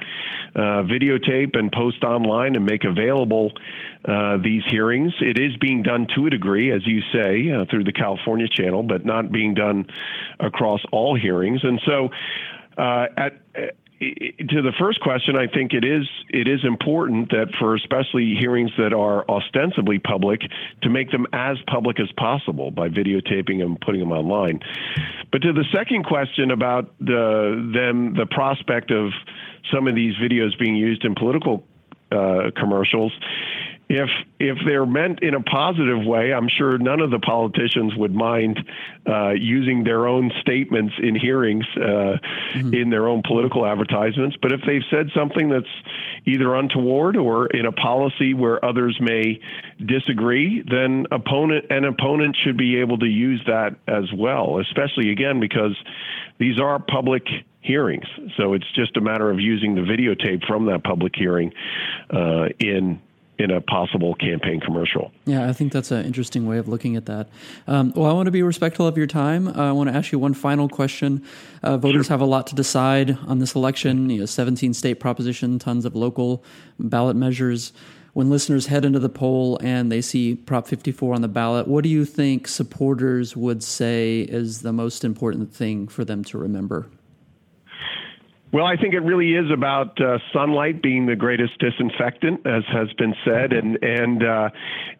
uh, 0.56 0.60
videotape 0.84 1.58
and 1.58 1.72
post 1.72 2.04
online 2.04 2.56
and 2.56 2.66
make 2.66 2.84
available 2.84 3.52
uh, 4.06 4.38
these 4.38 4.64
hearings. 4.68 5.14
It 5.20 5.38
is 5.38 5.56
being 5.58 5.84
done 5.84 6.08
to 6.16 6.28
a 6.28 6.30
degree, 6.30 6.72
as 6.72 6.86
you 6.88 7.02
say, 7.14 7.52
uh, 7.52 7.66
through 7.70 7.84
the 7.84 7.92
California 7.92 8.48
channel, 8.48 8.84
but 8.84 9.06
not 9.06 9.32
being 9.32 9.54
done 9.54 9.88
across 10.40 10.82
all 10.92 11.16
hearings. 11.16 11.62
And 11.64 11.82
so, 11.86 12.10
uh, 12.78 13.08
at 13.18 13.34
to 14.02 14.62
the 14.64 14.72
first 14.80 15.00
question, 15.00 15.36
I 15.36 15.46
think 15.46 15.74
it 15.74 15.86
is 15.86 16.08
it 16.30 16.48
is 16.48 16.66
important 16.66 17.30
that 17.30 17.54
for 17.60 17.76
especially 17.76 18.36
hearings 18.36 18.72
that 18.78 18.94
are 18.94 19.30
ostensibly 19.30 20.00
public, 20.00 20.42
to 20.82 20.90
make 20.90 21.12
them 21.12 21.28
as 21.34 21.58
public 21.68 22.00
as 22.00 22.12
possible 22.18 22.72
by 22.72 22.90
videotaping 22.90 23.60
them 23.60 23.72
and 23.72 23.82
putting 23.82 24.00
them 24.00 24.12
online. 24.12 24.60
But 25.32 25.44
to 25.44 25.54
the 25.54 25.66
second 25.72 26.06
question 26.06 26.50
about 26.50 26.92
the 27.00 27.72
them 27.74 28.16
the 28.16 28.26
prospect 28.26 28.90
of 28.90 29.12
some 29.72 29.88
of 29.88 29.94
these 29.94 30.16
videos 30.16 30.58
being 30.58 30.76
used 30.76 31.06
in 31.06 31.14
political 31.14 31.64
uh, 32.12 32.50
commercials, 32.56 33.14
if 33.92 34.10
if 34.40 34.58
they're 34.66 34.86
meant 34.86 35.20
in 35.22 35.34
a 35.34 35.42
positive 35.42 36.06
way, 36.06 36.34
I'm 36.34 36.48
sure 36.48 36.78
none 36.78 37.02
of 37.02 37.12
the 37.12 37.20
politicians 37.20 37.94
would 37.96 38.16
mind 38.16 38.58
uh, 39.06 39.32
using 39.32 39.84
their 39.84 40.08
own 40.08 40.32
statements 40.40 40.94
in 40.98 41.14
hearings 41.14 41.66
uh, 41.76 41.80
mm-hmm. 41.80 42.74
in 42.74 42.90
their 42.90 43.08
own 43.10 43.22
political 43.28 43.66
advertisements. 43.66 44.38
But 44.42 44.54
if 44.54 44.62
they've 44.66 44.84
said 44.90 45.10
something 45.14 45.50
that's 45.50 45.66
either 46.26 46.56
untoward 46.56 47.18
or 47.18 47.48
in 47.48 47.66
a 47.66 47.74
policy 47.74 48.34
where 48.34 48.64
others 48.64 48.98
may 49.02 49.42
disagree, 49.86 50.64
then 50.70 51.06
opponent 51.12 51.66
an 51.70 51.84
opponent 51.84 52.38
should 52.42 52.58
be 52.58 52.78
able 52.78 52.98
to 53.00 53.08
use 53.08 53.42
that 53.48 53.76
as 53.90 54.06
well. 54.16 54.60
Especially 54.60 55.12
again 55.12 55.42
because 55.42 55.76
these 56.40 56.60
are 56.60 56.80
public 56.80 57.24
hearings, 57.60 58.06
so 58.38 58.54
it's 58.54 58.72
just 58.74 58.96
a 58.96 59.02
matter 59.02 59.30
of 59.30 59.40
using 59.40 59.76
the 59.76 59.82
videotape 59.82 60.48
from 60.48 60.66
that 60.68 60.84
public 60.84 61.14
hearing 61.16 61.54
uh, 62.10 62.46
in 62.58 63.00
in 63.42 63.50
a 63.50 63.60
possible 63.60 64.14
campaign 64.14 64.60
commercial. 64.60 65.12
Yeah, 65.26 65.50
I 65.50 65.54
think 65.54 65.74
that's 65.74 65.90
an 65.90 66.06
interesting 66.06 66.46
way 66.46 66.60
of 66.60 66.68
looking 66.68 66.96
at 66.96 67.08
that. 67.08 67.28
Um, 67.68 67.92
well, 67.96 68.10
I 68.10 68.14
want 68.14 68.28
to 68.28 68.32
be 68.32 68.44
respectful 68.44 68.86
of 68.86 68.98
your 68.98 69.08
time. 69.08 69.48
Uh, 69.48 69.70
I 69.70 69.72
want 69.72 69.90
to 69.90 69.96
ask 69.96 70.12
you 70.12 70.20
one 70.20 70.36
final 70.36 70.70
question. 70.70 71.24
Uh, 71.64 71.78
voters 71.78 72.06
sure. 72.06 72.14
have 72.14 72.22
a 72.22 72.26
lot 72.26 72.46
to 72.48 72.56
decide 72.56 73.18
on 73.26 73.40
this 73.40 73.56
election. 73.56 74.12
You 74.12 74.20
know, 74.20 74.26
17 74.28 74.76
state 74.76 75.00
proposition, 75.00 75.58
tons 75.58 75.86
of 75.86 75.96
local 75.96 76.44
ballot 76.80 77.16
measures. 77.16 77.74
When 78.14 78.30
listeners 78.30 78.68
head 78.68 78.86
into 78.86 79.00
the 79.00 79.10
poll 79.10 79.58
and 79.64 79.92
they 79.92 80.02
see 80.02 80.36
Prop 80.36 80.68
54 80.68 81.16
on 81.16 81.22
the 81.22 81.28
ballot, 81.28 81.68
what 81.68 81.84
do 81.84 81.90
you 81.90 82.06
think 82.06 82.48
supporters 82.48 83.36
would 83.36 83.64
say 83.64 84.22
is 84.22 84.62
the 84.62 84.74
most 84.74 85.04
important 85.04 85.54
thing 85.54 85.88
for 85.88 86.06
them 86.06 86.24
to 86.26 86.38
remember? 86.38 86.88
Well, 88.54 88.66
I 88.66 88.76
think 88.76 88.94
it 88.94 89.00
really 89.00 89.34
is 89.34 89.50
about 89.50 90.00
uh, 90.02 90.18
sunlight 90.34 90.84
being 90.84 91.06
the 91.06 91.16
greatest 91.16 91.58
disinfectant, 91.60 92.46
as 92.46 92.64
has 92.68 92.92
been 92.98 93.16
said, 93.24 93.54
and 93.54 93.82
and 93.82 94.22
uh, 94.22 94.50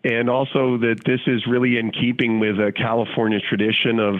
and 0.06 0.30
also 0.30 0.78
that 0.78 1.02
this 1.06 1.20
is 1.28 1.46
really 1.50 1.78
in 1.78 1.92
keeping 1.92 2.40
with 2.40 2.56
a 2.60 2.72
California 2.72 3.40
tradition 3.42 4.00
of 4.00 4.16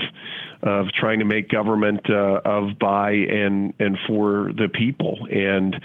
of 0.64 0.88
trying 0.94 1.20
to 1.20 1.26
make 1.26 1.50
government 1.50 2.10
uh, 2.10 2.42
of 2.46 2.78
by 2.80 3.12
and 3.12 3.74
and 3.80 3.98
for 4.08 4.52
the 4.56 4.70
people. 4.72 5.28
And 5.32 5.76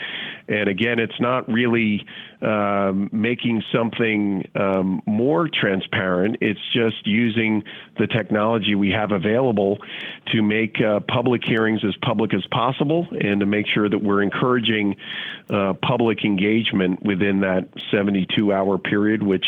and 0.49 0.68
again 0.68 0.99
it's 0.99 1.18
not 1.21 1.49
really 1.49 2.04
um, 2.42 3.09
making 3.12 3.62
something 3.73 4.49
um, 4.54 5.02
more 5.06 5.49
transparent. 5.49 6.37
It's 6.40 6.61
just 6.73 7.06
using 7.06 7.64
the 7.99 8.06
technology 8.06 8.75
we 8.75 8.90
have 8.90 9.12
available 9.12 9.78
to 10.33 10.42
make 10.42 10.80
uh, 10.80 11.00
public 11.00 11.42
hearings 11.45 11.80
as 11.85 11.95
public 12.02 12.35
as 12.35 12.45
possible 12.50 13.06
and 13.18 13.40
to 13.40 13.47
make 13.47 13.66
sure 13.66 13.88
that 13.88 14.02
we're 14.02 14.23
encouraging 14.23 14.97
uh, 15.49 15.73
public 15.80 16.25
engagement 16.25 17.02
within 17.02 17.40
that 17.40 17.68
72 17.90 18.52
hour 18.52 18.78
period 18.78 19.23
which 19.23 19.47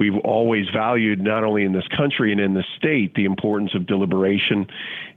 we've 0.00 0.16
always 0.24 0.66
valued 0.72 1.20
not 1.20 1.44
only 1.44 1.62
in 1.62 1.72
this 1.72 1.86
country 1.96 2.32
and 2.32 2.40
in 2.40 2.54
the 2.54 2.64
state 2.78 3.14
the 3.14 3.26
importance 3.26 3.74
of 3.74 3.86
deliberation 3.86 4.66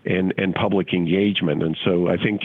and, 0.06 0.34
and 0.38 0.54
public 0.54 0.94
engagement. 0.94 1.64
And 1.64 1.78
so 1.86 2.10
I 2.10 2.18
think 2.18 2.42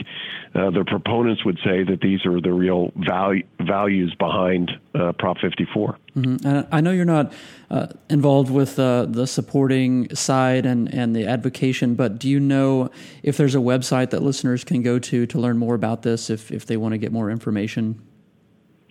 uh, 0.54 0.70
the 0.70 0.84
proponents 0.86 1.44
would 1.44 1.58
say 1.64 1.82
that 1.82 2.00
these 2.00 2.24
are 2.24 2.40
the 2.40 2.52
real 2.52 2.92
value, 2.96 3.42
values 3.60 4.14
behind 4.18 4.70
uh, 4.94 5.12
Prop 5.18 5.38
54. 5.38 5.98
Mm-hmm. 6.14 6.72
I 6.72 6.80
know 6.80 6.92
you're 6.92 7.04
not 7.04 7.32
uh, 7.70 7.88
involved 8.08 8.50
with 8.50 8.78
uh, 8.78 9.06
the 9.06 9.26
supporting 9.26 10.14
side 10.14 10.64
and, 10.64 10.92
and 10.94 11.16
the 11.16 11.26
advocation, 11.26 11.96
but 11.96 12.20
do 12.20 12.28
you 12.28 12.38
know 12.38 12.90
if 13.24 13.36
there's 13.36 13.56
a 13.56 13.58
website 13.58 14.10
that 14.10 14.22
listeners 14.22 14.62
can 14.62 14.82
go 14.82 15.00
to 15.00 15.26
to 15.26 15.38
learn 15.40 15.58
more 15.58 15.74
about 15.74 16.02
this 16.02 16.30
if, 16.30 16.52
if 16.52 16.66
they 16.66 16.76
want 16.76 16.92
to 16.92 16.98
get 16.98 17.10
more 17.10 17.30
information? 17.32 18.00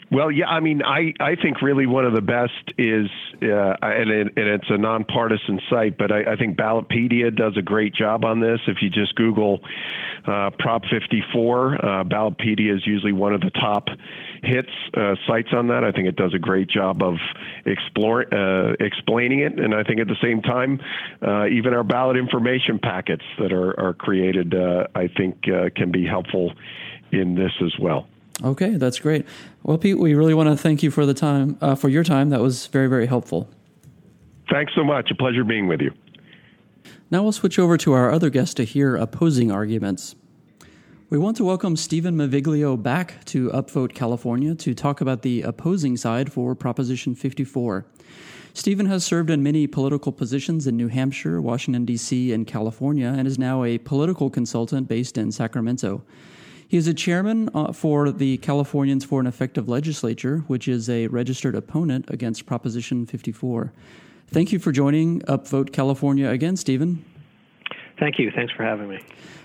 Well, 0.10 0.32
yeah, 0.32 0.48
I 0.48 0.62
mean, 0.62 0.84
I, 0.84 1.14
I 1.20 1.36
think 1.36 1.62
really 1.62 1.86
one 1.86 2.06
of 2.06 2.14
the 2.14 2.22
best 2.22 2.54
is, 2.78 3.10
uh, 3.42 3.76
and, 3.82 4.10
it, 4.10 4.28
and 4.38 4.48
it's 4.48 4.70
a 4.70 4.78
nonpartisan 4.78 5.60
site, 5.70 5.98
but 5.98 6.14
I, 6.14 6.34
I 6.34 6.36
think 6.38 6.58
Ballotpedia 6.58 7.36
does 7.36 7.58
a 7.58 7.62
great 7.62 7.94
job 7.94 8.24
on 8.24 8.40
this. 8.40 8.60
If 8.68 8.78
you 8.82 8.90
just 8.90 9.16
Google 9.16 9.60
uh, 10.26 10.52
Prop 10.60 10.84
54, 10.90 11.76
uh, 11.76 12.04
Ballotpedia 12.06 12.74
is 12.74 12.88
usually 12.88 13.12
one 13.12 13.34
of 13.34 13.42
the 13.42 13.50
top 13.50 13.90
hits 14.44 14.70
uh, 14.96 15.16
sites 15.28 15.50
on 15.52 15.68
that. 15.68 15.84
I 15.84 15.92
think 15.92 16.08
it 16.08 16.16
does 16.16 16.34
a 16.34 16.40
great 16.40 16.70
job 16.70 17.04
of 17.04 17.16
explore, 17.66 18.34
uh, 18.34 18.76
explaining 18.80 19.40
it, 19.40 19.60
and 19.60 19.76
I 19.76 19.84
think 19.84 20.00
at 20.00 20.08
the 20.08 20.18
same 20.22 20.42
time, 20.42 20.80
uh, 21.22 21.48
even 21.48 21.74
our 21.74 21.84
ballot 21.84 22.16
information 22.16 22.80
packets 22.80 23.26
that 23.40 23.52
are, 23.52 23.78
are 23.78 23.94
created, 23.94 24.56
I 24.96 25.10
think, 25.18 25.44
can 25.76 25.92
be 25.92 26.06
helpful 26.06 26.54
in 27.12 27.36
this 27.36 27.52
as 27.62 27.74
well. 27.78 28.08
Okay, 28.44 28.76
that's 28.76 29.00
great. 29.00 29.26
Well, 29.64 29.78
Pete, 29.78 29.98
we 29.98 30.14
really 30.14 30.34
want 30.34 30.50
to 30.50 30.58
thank 30.58 30.84
you 30.84 30.92
for 30.92 31.06
the 31.06 31.14
time 31.14 31.58
uh, 31.60 31.76
for 31.76 31.90
your 31.90 32.04
time. 32.04 32.30
That 32.30 32.42
was 32.42 32.68
very 32.68 32.88
very 32.88 33.08
helpful. 33.08 33.50
Thanks 34.50 34.74
so 34.76 34.84
much. 34.84 35.10
A 35.12 35.16
pleasure 35.16 35.44
being 35.44 35.68
with 35.68 35.82
you. 35.82 35.92
Now 37.10 37.24
we'll 37.24 37.32
switch 37.32 37.58
over 37.58 37.78
to 37.78 37.94
our 37.94 38.12
other 38.12 38.30
guest 38.30 38.58
to 38.58 38.64
hear 38.64 38.96
opposing 38.96 39.52
arguments. 39.52 40.16
We 41.10 41.18
want 41.18 41.38
to 41.38 41.46
welcome 41.46 41.78
Stephen 41.78 42.18
Maviglio 42.18 42.82
back 42.82 43.24
to 43.26 43.50
Upvote 43.52 43.96
California 43.96 44.54
to 44.56 44.74
talk 44.74 45.00
about 45.00 45.22
the 45.22 45.42
opposing 45.42 45.96
side 45.96 46.34
for 46.34 46.54
Proposition 46.54 47.16
54. 47.16 47.86
Stephen 48.54 48.88
has 48.88 49.06
served 49.06 49.30
in 49.30 49.42
many 49.42 49.68
political 49.68 50.12
positions 50.12 50.68
in 50.68 50.76
New 50.76 50.90
Hampshire, 50.90 51.42
Washington, 51.42 51.86
D.C., 51.86 52.34
and 52.34 52.46
California, 52.46 53.08
and 53.08 53.26
is 53.26 53.40
now 53.40 53.64
a 53.64 53.78
political 53.78 54.30
consultant 54.30 54.90
based 54.90 55.18
in 55.18 55.32
Sacramento. 55.32 56.04
He 56.68 56.76
is 56.76 56.88
a 56.88 56.94
chairman 56.94 57.50
uh, 57.54 57.72
for 57.72 58.12
the 58.12 58.38
Californians 58.38 59.06
for 59.06 59.22
an 59.22 59.28
Effective 59.28 59.70
Legislature, 59.70 60.40
which 60.48 60.68
is 60.68 60.90
a 60.90 61.08
registered 61.08 61.56
opponent 61.56 62.10
against 62.10 62.46
Proposition 62.46 63.06
54. 63.06 63.72
Thank 64.28 64.52
you 64.52 64.60
for 64.60 64.74
joining 64.74 65.22
Upvote 65.22 65.72
California 65.72 66.30
again, 66.30 66.58
Stephen. 66.58 67.06
Thank 67.98 68.20
you. 68.20 68.32
Thanks 68.36 68.52
for 68.52 68.64
having 68.64 68.90
me. 68.90 69.00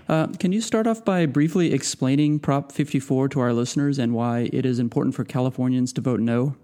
Uh, 0.09 0.27
can 0.41 0.51
you 0.51 0.61
start 0.61 0.89
off 0.89 1.05
by 1.05 1.27
briefly 1.27 1.73
explaining 1.73 2.41
Prop 2.41 2.73
54 2.73 3.29
to 3.29 3.41
our 3.41 3.53
listeners 3.53 4.01
and 4.01 4.13
why 4.13 4.51
it 4.53 4.67
is 4.67 4.81
important 4.81 5.15
for 5.15 5.25
Californians 5.25 5.93
to 5.93 6.01
vote 6.01 6.19
no? 6.19 6.57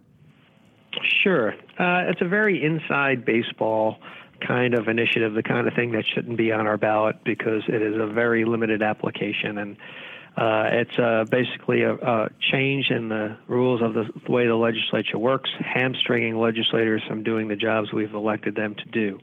Sure. 1.22 1.52
Uh, 1.78 2.10
it's 2.10 2.20
a 2.20 2.28
very 2.28 2.62
inside 2.64 3.24
baseball 3.24 3.98
kind 4.46 4.74
of 4.74 4.88
initiative, 4.88 5.34
the 5.34 5.42
kind 5.42 5.68
of 5.68 5.74
thing 5.74 5.92
that 5.92 6.04
shouldn't 6.12 6.36
be 6.36 6.50
on 6.50 6.66
our 6.66 6.76
ballot 6.76 7.16
because 7.24 7.62
it 7.68 7.80
is 7.80 7.94
a 7.96 8.06
very 8.06 8.44
limited 8.44 8.82
application 8.82 9.58
and 9.58 9.76
uh, 10.38 10.68
it's 10.71 10.99
uh, 10.99 11.25
basically 11.28 11.83
a, 11.83 11.95
a, 11.95 12.28
change 12.52 12.90
in 12.90 13.09
the 13.09 13.37
rules 13.49 13.83
of 13.83 13.92
the, 13.95 14.04
way 14.33 14.47
the 14.47 14.54
legislature 14.54 15.18
works, 15.18 15.50
hamstringing 15.59 16.38
legislators 16.38 17.02
from 17.09 17.25
doing 17.25 17.49
the 17.49 17.57
jobs 17.57 17.92
we've 17.92 18.14
elected 18.14 18.54
them 18.54 18.76
to 18.76 18.85
do. 18.85 19.18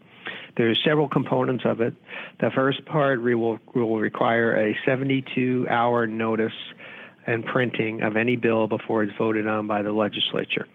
There's 0.57 0.77
several 0.83 1.07
components 1.07 1.63
of 1.65 1.79
it. 1.79 1.93
The 2.41 2.51
first 2.53 2.85
part 2.85 3.21
will, 3.21 3.59
will 3.73 3.97
require 3.97 4.57
a 4.57 4.77
72 4.85 5.67
hour 5.69 6.05
notice 6.05 6.51
and 7.25 7.45
printing 7.45 8.01
of 8.01 8.17
any 8.17 8.35
bill 8.35 8.67
before 8.67 9.03
it's 9.03 9.15
voted 9.17 9.47
on 9.47 9.67
by 9.67 9.83
the 9.83 9.93
legislature. 9.93 10.67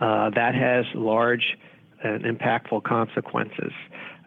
Uh, 0.00 0.30
that 0.30 0.54
has 0.54 0.86
large 0.94 1.58
and 2.02 2.24
impactful 2.24 2.84
consequences. 2.84 3.72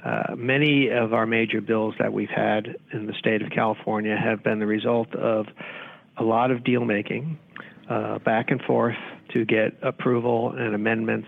Uh, 0.04 0.36
many 0.36 0.90
of 0.90 1.14
our 1.14 1.26
major 1.26 1.60
bills 1.60 1.94
that 2.00 2.14
we've 2.14 2.30
had 2.30 2.78
in 2.94 3.06
the 3.06 3.14
state 3.14 3.42
of 3.42 3.50
California 3.52 4.16
have 4.16 4.44
been 4.44 4.60
the 4.60 4.66
result 4.66 5.14
of 5.14 5.48
a 6.18 6.24
lot 6.24 6.52
of 6.52 6.64
deal 6.64 6.86
making, 6.86 7.38
uh, 7.90 8.20
back 8.20 8.50
and 8.50 8.62
forth 8.62 8.96
to 9.34 9.46
get 9.46 9.74
approval 9.82 10.54
and 10.58 10.74
amendments 10.74 11.28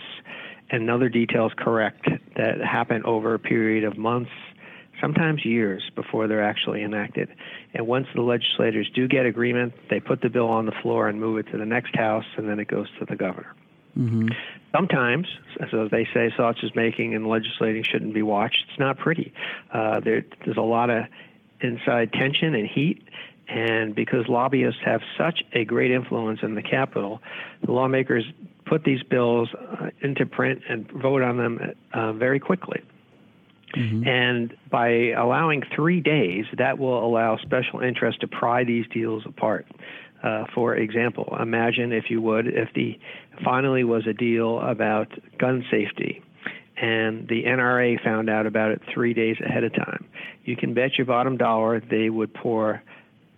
and 0.69 0.89
other 0.89 1.09
details 1.09 1.51
correct 1.57 2.07
that 2.37 2.61
happen 2.61 3.03
over 3.03 3.33
a 3.33 3.39
period 3.39 3.83
of 3.83 3.97
months, 3.97 4.31
sometimes 5.01 5.43
years 5.43 5.83
before 5.95 6.27
they're 6.27 6.43
actually 6.43 6.81
enacted. 6.81 7.27
And 7.73 7.87
once 7.87 8.07
the 8.15 8.21
legislators 8.21 8.89
do 8.95 9.07
get 9.07 9.25
agreement, 9.25 9.73
they 9.89 9.99
put 9.99 10.21
the 10.21 10.29
bill 10.29 10.47
on 10.47 10.65
the 10.65 10.71
floor 10.81 11.09
and 11.09 11.19
move 11.19 11.39
it 11.39 11.51
to 11.51 11.57
the 11.57 11.65
next 11.65 11.95
house, 11.95 12.25
and 12.37 12.47
then 12.47 12.59
it 12.59 12.69
goes 12.69 12.87
to 12.99 13.05
the 13.05 13.17
governor. 13.17 13.53
Mm-hmm. 13.97 14.29
Sometimes, 14.71 15.27
as 15.59 15.69
they 15.91 16.07
say, 16.13 16.31
sausage 16.37 16.73
making 16.75 17.13
and 17.13 17.27
legislating 17.27 17.83
shouldn't 17.83 18.13
be 18.13 18.21
watched. 18.21 18.65
It's 18.69 18.79
not 18.79 18.97
pretty. 18.97 19.33
Uh, 19.73 19.99
there, 19.99 20.23
there's 20.45 20.57
a 20.57 20.61
lot 20.61 20.89
of 20.89 21.05
inside 21.59 22.13
tension 22.13 22.55
and 22.55 22.67
heat, 22.67 23.03
and 23.47 23.93
because 23.93 24.27
lobbyists 24.29 24.79
have 24.85 25.01
such 25.17 25.43
a 25.53 25.65
great 25.65 25.91
influence 25.91 26.39
in 26.41 26.55
the 26.55 26.61
Capitol, 26.61 27.21
the 27.65 27.71
lawmakers 27.71 28.23
put 28.65 28.85
these 28.85 29.03
bills 29.03 29.49
uh, 29.53 29.89
into 30.01 30.25
print 30.25 30.61
and 30.69 30.89
vote 30.91 31.21
on 31.21 31.37
them 31.37 31.59
uh, 31.93 32.13
very 32.13 32.39
quickly. 32.39 32.81
Mm-hmm. 33.75 34.07
And 34.07 34.57
by 34.69 35.11
allowing 35.11 35.63
three 35.75 36.01
days, 36.01 36.45
that 36.57 36.77
will 36.77 37.05
allow 37.05 37.37
special 37.37 37.79
interests 37.81 38.19
to 38.21 38.27
pry 38.27 38.63
these 38.63 38.85
deals 38.87 39.23
apart. 39.25 39.65
Uh, 40.23 40.45
for 40.53 40.75
example, 40.75 41.35
imagine 41.39 41.91
if 41.91 42.09
you 42.09 42.21
would, 42.21 42.47
if 42.47 42.69
the 42.75 42.99
finally 43.43 43.83
was 43.83 44.05
a 44.07 44.13
deal 44.13 44.59
about 44.59 45.11
gun 45.37 45.65
safety 45.71 46.21
and 46.77 47.27
the 47.27 47.43
NRA 47.43 48.03
found 48.03 48.29
out 48.29 48.45
about 48.45 48.71
it 48.71 48.81
three 48.91 49.13
days 49.13 49.37
ahead 49.43 49.63
of 49.63 49.73
time. 49.73 50.05
You 50.43 50.55
can 50.55 50.73
bet 50.73 50.97
your 50.97 51.05
bottom 51.05 51.37
dollar 51.37 51.79
they 51.79 52.09
would 52.09 52.33
pour 52.33 52.81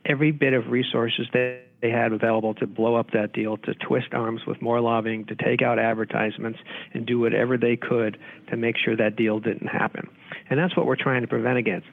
every 0.06 0.32
bit 0.32 0.54
of 0.54 0.68
resources 0.68 1.28
that 1.34 1.62
they 1.82 1.90
had 1.90 2.14
available 2.14 2.54
to 2.56 2.66
blow 2.66 2.96
up 2.96 3.12
that 3.12 3.34
deal, 3.34 3.58
to 3.58 3.74
twist 3.76 4.14
arms 4.14 4.46
with 4.48 4.62
more 4.62 4.80
lobbying, 4.80 5.26
to 5.26 5.36
take 5.36 5.62
out 5.62 5.78
advertisements, 5.78 6.60
and 6.94 7.06
do 7.06 7.20
whatever 7.20 7.58
they 7.58 7.76
could 7.76 8.18
to 8.50 8.56
make 8.56 8.78
sure 8.78 8.96
that 8.96 9.18
deal 9.18 9.42
didn't 9.42 9.68
happen. 9.68 10.08
And 10.50 10.58
that's 10.58 10.78
what 10.78 10.86
we're 10.86 10.96
trying 10.96 11.22
to 11.22 11.28
prevent 11.28 11.58
against 11.58 11.88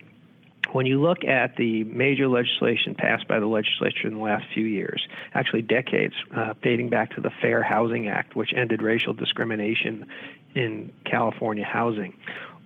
when 0.72 0.86
you 0.86 1.00
look 1.00 1.24
at 1.24 1.56
the 1.56 1.84
major 1.84 2.28
legislation 2.28 2.94
passed 2.94 3.26
by 3.26 3.40
the 3.40 3.46
legislature 3.46 4.06
in 4.06 4.14
the 4.14 4.20
last 4.20 4.44
few 4.54 4.64
years, 4.64 5.06
actually 5.34 5.62
decades, 5.62 6.14
uh, 6.36 6.54
dating 6.62 6.88
back 6.88 7.14
to 7.14 7.20
the 7.20 7.30
Fair 7.40 7.62
Housing 7.62 8.08
Act, 8.08 8.36
which 8.36 8.52
ended 8.56 8.82
racial 8.82 9.12
discrimination 9.12 10.06
in 10.54 10.92
California 11.04 11.64
housing, 11.64 12.14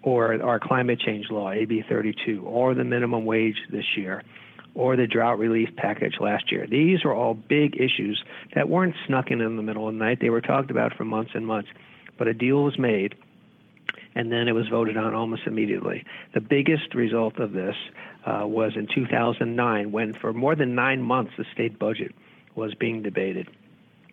or 0.03 0.43
our 0.43 0.61
climate 0.61 1.01
change 1.01 1.31
law, 1.31 1.51
AB 1.51 1.85
32, 1.89 2.43
or 2.43 2.75
the 2.75 2.85
minimum 2.85 3.25
wage 3.25 3.57
this 3.71 3.97
year, 3.97 4.23
or 4.75 4.97
the 4.97 5.07
drought 5.07 5.39
relief 5.39 5.71
package 5.77 6.17
last 6.21 6.51
year. 6.51 6.67
These 6.67 7.05
are 7.05 7.15
all 7.15 7.35
big 7.35 7.77
issues 7.77 8.23
that 8.55 8.69
weren't 8.69 8.95
snuck 9.07 9.31
in 9.31 9.41
in 9.41 9.57
the 9.57 9.63
middle 9.63 9.89
of 9.89 9.95
the 9.95 9.99
night. 9.99 10.19
They 10.21 10.31
were 10.31 10.41
talked 10.41 10.71
about 10.71 10.97
for 10.97 11.05
months 11.05 11.33
and 11.35 11.47
months. 11.47 11.69
But 12.19 12.29
a 12.29 12.35
deal 12.35 12.63
was 12.63 12.79
made 12.79 13.15
and 14.15 14.31
then 14.31 14.49
it 14.49 14.53
was 14.53 14.69
voted 14.69 14.97
on 14.97 15.15
almost 15.15 15.43
immediately. 15.47 16.05
The 16.35 16.41
biggest 16.41 16.95
result 16.95 17.39
of 17.39 17.53
this 17.53 17.75
uh, 18.27 18.47
was 18.47 18.73
in 18.77 18.87
2009, 18.87 19.93
when 19.93 20.15
for 20.15 20.33
more 20.33 20.55
than 20.55 20.75
nine 20.75 21.03
months 21.03 21.33
the 21.37 21.45
state 21.53 21.79
budget 21.79 22.15
was 22.55 22.75
being 22.75 23.03
debated. 23.03 23.49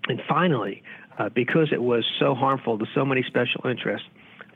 And 0.07 0.21
finally, 0.27 0.83
uh, 1.19 1.29
because 1.29 1.69
it 1.71 1.81
was 1.81 2.03
so 2.19 2.33
harmful 2.33 2.79
to 2.79 2.85
so 2.95 3.05
many 3.05 3.23
special 3.23 3.67
interests, 3.67 4.07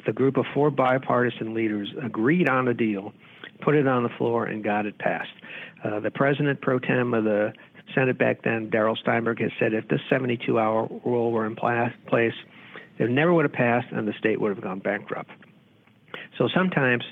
the 0.06 0.14
group 0.14 0.38
of 0.38 0.46
four 0.54 0.72
bipartisan 0.72 1.54
leaders 1.54 1.90
agreed 2.02 2.50
on 2.50 2.68
a 2.68 2.74
deal, 2.74 3.14
put 3.62 3.76
it 3.76 3.88
on 3.88 4.04
the 4.04 4.10
floor, 4.10 4.46
and 4.46 4.64
got 4.64 4.86
it 4.86 4.98
passed. 4.98 5.30
Uh, 5.84 6.00
the 6.00 6.12
president 6.12 6.62
pro 6.62 6.80
tem 6.80 7.14
of 7.14 7.24
the 7.24 7.54
Senate 7.94 8.18
back 8.18 8.42
then, 8.44 8.70
Darrell 8.70 8.96
Steinberg, 8.96 9.40
has 9.42 9.52
said 9.60 9.74
if 9.74 9.88
this 9.88 10.02
72 10.10 10.60
hour 10.60 10.88
rule 11.06 11.32
were 11.32 11.46
in 11.46 11.56
place, 11.56 12.34
it 12.98 13.10
never 13.10 13.34
would 13.34 13.46
have 13.46 13.54
passed, 13.54 13.92
and 13.92 14.08
the 14.08 14.14
state 14.14 14.40
would 14.40 14.50
have 14.50 14.62
gone 14.62 14.80
bankrupt. 14.80 15.32
So 16.38 16.48
sometimes 16.54 17.04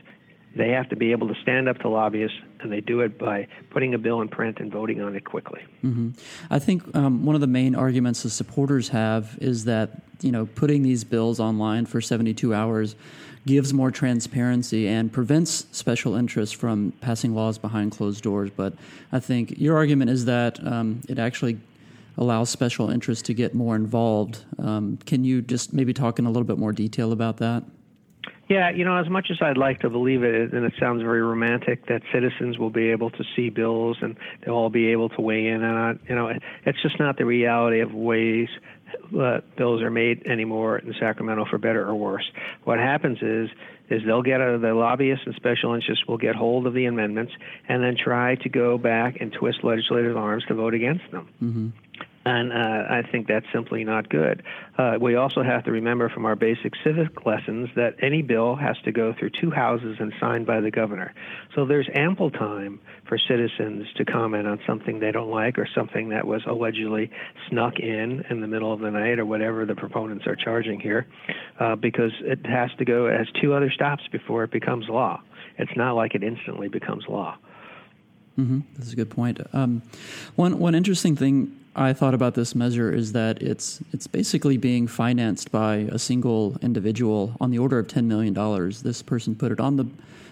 they 0.56 0.70
have 0.70 0.90
to 0.90 0.96
be 0.96 1.12
able 1.12 1.28
to 1.28 1.36
stand 1.42 1.68
up 1.68 1.80
to 1.80 1.90
lobbyists, 1.90 2.38
and 2.60 2.72
they 2.72 2.82
do 2.82 3.02
it 3.02 3.18
by 3.18 3.48
putting 3.72 3.94
a 3.94 3.98
bill 3.98 4.22
in 4.22 4.28
print 4.28 4.60
and 4.60 4.72
voting 4.72 5.02
on 5.02 5.16
it 5.16 5.26
quickly. 5.26 5.62
Mm-hmm. 5.84 6.12
I 6.50 6.60
think 6.60 6.96
um, 6.96 7.26
one 7.26 7.36
of 7.36 7.42
the 7.42 7.48
main 7.48 7.76
arguments 7.76 8.24
the 8.24 8.30
supporters 8.30 8.90
have 8.90 9.38
is 9.42 9.66
that 9.66 10.02
you 10.22 10.32
know 10.32 10.46
putting 10.46 10.84
these 10.84 11.04
bills 11.04 11.40
online 11.40 11.86
for 11.86 12.02
72 12.02 12.54
hours 12.54 12.96
gives 13.46 13.74
more 13.74 13.92
transparency 13.92 14.88
and 14.88 15.12
prevents 15.12 15.66
special 15.72 16.16
interests 16.16 16.56
from 16.56 16.94
passing 17.02 17.36
laws 17.36 17.58
behind 17.58 17.92
closed 17.92 18.24
doors. 18.24 18.50
But 18.56 18.74
I 19.12 19.20
think 19.20 19.60
your 19.60 19.76
argument 19.76 20.12
is 20.12 20.26
that 20.26 20.66
um, 20.66 21.02
it 21.10 21.20
actually 21.20 21.60
allows 22.18 22.50
special 22.50 22.90
interests 22.90 23.24
to 23.24 23.34
get 23.34 23.54
more 23.54 23.76
involved. 23.76 24.46
Um, 24.60 24.98
can 25.06 25.24
you 25.24 25.42
just 25.42 25.74
maybe 25.74 25.94
talk 25.94 26.20
in 26.20 26.26
a 26.26 26.30
little 26.30 26.44
bit 26.44 26.58
more 26.58 26.72
detail 26.72 27.12
about 27.12 27.38
that? 27.38 27.64
Yeah, 28.50 28.70
you 28.70 28.84
know, 28.84 28.98
as 28.98 29.10
much 29.10 29.28
as 29.32 29.38
I'd 29.42 29.58
like 29.58 29.80
to 29.80 29.90
believe 29.90 30.22
it, 30.22 30.54
and 30.54 30.66
it 30.66 30.74
sounds 30.80 31.02
very 31.02 31.22
romantic 31.22 31.88
that 31.88 32.02
citizens 32.14 32.58
will 32.58 32.70
be 32.70 32.90
able 32.90 33.10
to 33.12 33.24
see 33.36 33.50
bills 33.50 33.98
and 34.02 34.18
they'll 34.46 34.54
all 34.54 34.70
be 34.70 34.88
able 34.88 35.10
to 35.10 35.22
weigh 35.22 35.48
in 35.48 35.64
on 35.64 35.92
it, 35.92 36.02
you 36.10 36.16
know, 36.16 36.32
it's 36.66 36.82
just 36.82 37.00
not 37.00 37.18
the 37.18 37.26
reality 37.26 37.80
of 37.80 37.94
ways 37.94 38.50
uh, 39.20 39.40
bills 39.58 39.82
are 39.82 39.90
made 39.90 40.26
anymore 40.28 40.78
in 40.78 40.94
Sacramento 41.00 41.46
for 41.50 41.58
better 41.58 41.88
or 41.88 41.96
worse. 41.96 42.30
What 42.64 42.80
happens 42.80 43.20
is 43.22 43.50
is 43.90 44.02
they'll 44.06 44.24
get 44.24 44.40
a, 44.40 44.58
the 44.58 44.74
lobbyists 44.74 45.26
and 45.26 45.36
special 45.36 45.74
interests 45.74 46.06
will 46.08 46.18
get 46.18 46.36
hold 46.36 46.66
of 46.66 46.74
the 46.74 46.86
amendments 46.86 47.34
and 47.68 47.84
then 47.84 47.98
try 48.02 48.36
to 48.36 48.50
go 48.50 48.78
back 48.78 49.18
and 49.20 49.32
twist 49.32 49.60
legislators' 49.64 50.16
arms 50.16 50.44
to 50.48 50.54
vote 50.54 50.74
against 50.74 51.04
them. 51.12 51.28
Mm-hmm. 51.44 51.68
And 52.26 52.54
uh, 52.54 52.86
I 52.90 53.04
think 53.12 53.28
that's 53.28 53.46
simply 53.52 53.84
not 53.84 54.08
good. 54.08 54.44
Uh, 54.78 54.98
we 55.00 55.16
also 55.16 55.44
have 55.44 55.66
to 55.66 55.72
remember 55.72 56.08
from 56.08 56.26
our 56.26 56.38
basic 56.38 56.74
civic 56.82 57.26
lessons 57.26 57.70
that 57.76 57.96
any 58.02 58.22
bill 58.22 58.56
has 58.56 58.78
to 58.86 58.94
go 58.94 59.14
through 59.14 59.32
two 59.42 59.52
houses 59.52 59.98
and 60.00 60.14
signed 60.22 60.46
by 60.46 60.62
the 60.62 60.72
governor. 60.72 61.14
So 61.54 61.66
there's 61.66 61.90
ample 61.94 62.32
time 62.32 62.80
for 63.10 63.18
citizens 63.18 63.88
to 63.98 64.06
comment 64.06 64.48
on 64.48 64.62
something 64.66 65.00
they 65.00 65.12
don't 65.12 65.30
like 65.30 65.60
or 65.60 65.68
something 65.76 66.10
that 66.10 66.26
was 66.26 66.42
allegedly 66.48 67.12
snuck 67.50 67.80
in 67.80 68.24
in 68.30 68.40
the 68.40 68.48
middle 68.48 68.72
of 68.72 68.80
the 68.80 68.92
night 68.92 69.20
or 69.20 69.26
whatever 69.26 69.66
the 69.66 69.76
proponents 69.76 70.26
are 70.26 70.38
charging 70.38 70.80
here, 70.80 71.06
uh, 71.60 71.76
because 71.76 72.14
it 72.22 72.46
has 72.46 72.72
to 72.78 72.86
go 72.86 73.08
as 73.08 73.28
two 73.42 73.54
other 73.54 73.70
stops 73.70 74.04
before 74.14 74.46
it 74.46 74.52
becomes 74.52 74.88
law. 74.88 75.22
It's 75.58 75.76
not 75.76 75.94
like 75.94 76.16
it 76.16 76.24
instantly 76.24 76.70
becomes 76.70 77.04
law. 77.10 77.38
Mm-hmm. 78.40 78.62
That's 78.78 78.94
a 78.94 78.96
good 78.96 79.10
point. 79.10 79.42
Um, 79.52 79.84
one 80.36 80.58
one 80.58 80.74
interesting 80.74 81.16
thing 81.16 81.60
I 81.76 81.94
thought 81.94 82.14
about 82.14 82.36
this 82.36 82.54
measure 82.54 82.92
is 82.94 83.14
that 83.14 83.42
it's 83.42 83.82
it's 83.92 84.06
basically 84.06 84.58
being 84.58 84.88
financed 84.88 85.52
by 85.52 85.88
a 85.92 85.98
single 85.98 86.58
individual 86.62 87.36
on 87.42 87.50
the 87.50 87.58
order 87.58 87.80
of 87.80 87.88
ten 87.88 88.08
million 88.08 88.34
dollars. 88.34 88.84
This 88.84 89.02
person 89.02 89.36
put 89.36 89.52
it 89.52 89.60
on 89.60 89.78
the, 89.78 89.86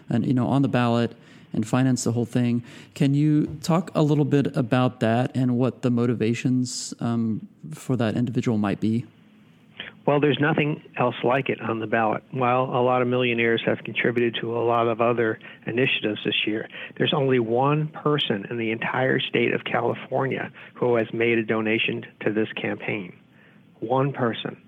and 0.09 0.25
you 0.25 0.33
know, 0.33 0.47
on 0.47 0.61
the 0.61 0.67
ballot 0.67 1.15
and 1.53 1.67
financed 1.67 2.03
the 2.03 2.11
whole 2.11 2.25
thing. 2.25 2.63
Can 2.93 3.13
you 3.13 3.57
talk 3.61 3.91
a 3.95 4.03
little 4.03 4.25
bit 4.25 4.55
about 4.55 4.99
that 4.99 5.31
and 5.35 5.57
what 5.57 5.81
the 5.81 5.89
motivations 5.89 6.93
um, 6.99 7.47
for 7.73 7.95
that 7.97 8.15
individual 8.15 8.57
might 8.57 8.79
be? 8.79 9.05
Well, 10.11 10.19
there's 10.19 10.41
nothing 10.41 10.83
else 10.97 11.15
like 11.23 11.47
it 11.47 11.61
on 11.61 11.79
the 11.79 11.87
ballot. 11.87 12.21
While 12.31 12.63
a 12.63 12.83
lot 12.83 13.01
of 13.01 13.07
millionaires 13.07 13.61
have 13.65 13.77
contributed 13.85 14.35
to 14.41 14.57
a 14.57 14.59
lot 14.59 14.89
of 14.89 14.99
other 14.99 15.39
initiatives 15.65 16.19
this 16.25 16.35
year, 16.45 16.67
there's 16.97 17.13
only 17.13 17.39
one 17.39 17.87
person 17.87 18.45
in 18.49 18.57
the 18.57 18.71
entire 18.71 19.21
state 19.21 19.53
of 19.53 19.63
California 19.63 20.51
who 20.73 20.97
has 20.97 21.07
made 21.13 21.37
a 21.37 21.45
donation 21.45 22.05
to 22.25 22.33
this 22.33 22.49
campaign. 22.61 23.13
One 23.79 24.11
person. 24.11 24.61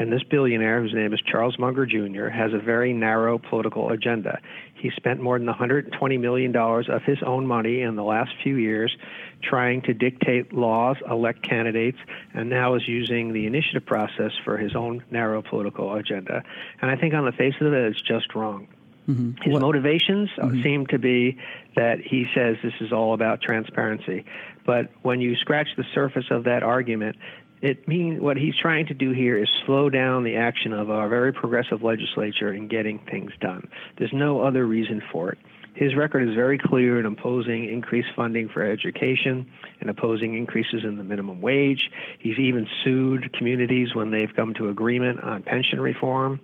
And 0.00 0.10
this 0.10 0.22
billionaire, 0.22 0.80
whose 0.80 0.94
name 0.94 1.12
is 1.12 1.20
Charles 1.20 1.58
Munger 1.58 1.84
Jr., 1.84 2.28
has 2.28 2.54
a 2.54 2.58
very 2.58 2.94
narrow 2.94 3.36
political 3.36 3.90
agenda. 3.90 4.40
He 4.72 4.90
spent 4.96 5.20
more 5.20 5.38
than 5.38 5.46
$120 5.46 6.18
million 6.18 6.56
of 6.56 7.02
his 7.02 7.18
own 7.22 7.46
money 7.46 7.82
in 7.82 7.96
the 7.96 8.02
last 8.02 8.30
few 8.42 8.56
years 8.56 8.96
trying 9.42 9.82
to 9.82 9.92
dictate 9.92 10.54
laws, 10.54 10.96
elect 11.06 11.42
candidates, 11.42 11.98
and 12.32 12.48
now 12.48 12.76
is 12.76 12.88
using 12.88 13.34
the 13.34 13.44
initiative 13.44 13.84
process 13.84 14.32
for 14.42 14.56
his 14.56 14.74
own 14.74 15.04
narrow 15.10 15.42
political 15.42 15.94
agenda. 15.94 16.44
And 16.80 16.90
I 16.90 16.96
think 16.96 17.12
on 17.12 17.26
the 17.26 17.32
face 17.32 17.54
of 17.60 17.70
it, 17.74 17.84
it's 17.92 18.00
just 18.00 18.34
wrong. 18.34 18.68
Mm-hmm. 19.06 19.42
His 19.42 19.52
what? 19.52 19.60
motivations 19.60 20.30
mm-hmm. 20.38 20.62
seem 20.62 20.86
to 20.86 20.98
be 20.98 21.36
that 21.76 22.00
he 22.00 22.24
says 22.34 22.56
this 22.62 22.72
is 22.80 22.90
all 22.90 23.12
about 23.12 23.42
transparency. 23.42 24.24
But 24.64 24.90
when 25.02 25.20
you 25.20 25.36
scratch 25.36 25.68
the 25.76 25.84
surface 25.94 26.26
of 26.30 26.44
that 26.44 26.62
argument, 26.62 27.16
it 27.62 27.86
means 27.86 28.20
what 28.20 28.36
he's 28.36 28.56
trying 28.56 28.86
to 28.86 28.94
do 28.94 29.12
here 29.12 29.36
is 29.36 29.48
slow 29.66 29.90
down 29.90 30.24
the 30.24 30.36
action 30.36 30.72
of 30.72 30.90
our 30.90 31.08
very 31.08 31.32
progressive 31.32 31.82
legislature 31.82 32.52
in 32.52 32.68
getting 32.68 32.98
things 33.10 33.32
done. 33.40 33.68
There's 33.98 34.12
no 34.12 34.40
other 34.40 34.66
reason 34.66 35.02
for 35.12 35.30
it. 35.30 35.38
His 35.74 35.94
record 35.94 36.28
is 36.28 36.34
very 36.34 36.58
clear 36.58 36.98
in 36.98 37.06
opposing 37.06 37.68
increased 37.68 38.08
funding 38.16 38.48
for 38.48 38.62
education 38.62 39.46
and 39.80 39.88
opposing 39.88 40.36
increases 40.36 40.82
in 40.84 40.96
the 40.96 41.04
minimum 41.04 41.40
wage. 41.40 41.90
He's 42.18 42.38
even 42.38 42.66
sued 42.82 43.32
communities 43.34 43.94
when 43.94 44.10
they've 44.10 44.34
come 44.34 44.52
to 44.54 44.68
agreement 44.68 45.22
on 45.22 45.42
pension 45.42 45.80
reform. 45.80 46.40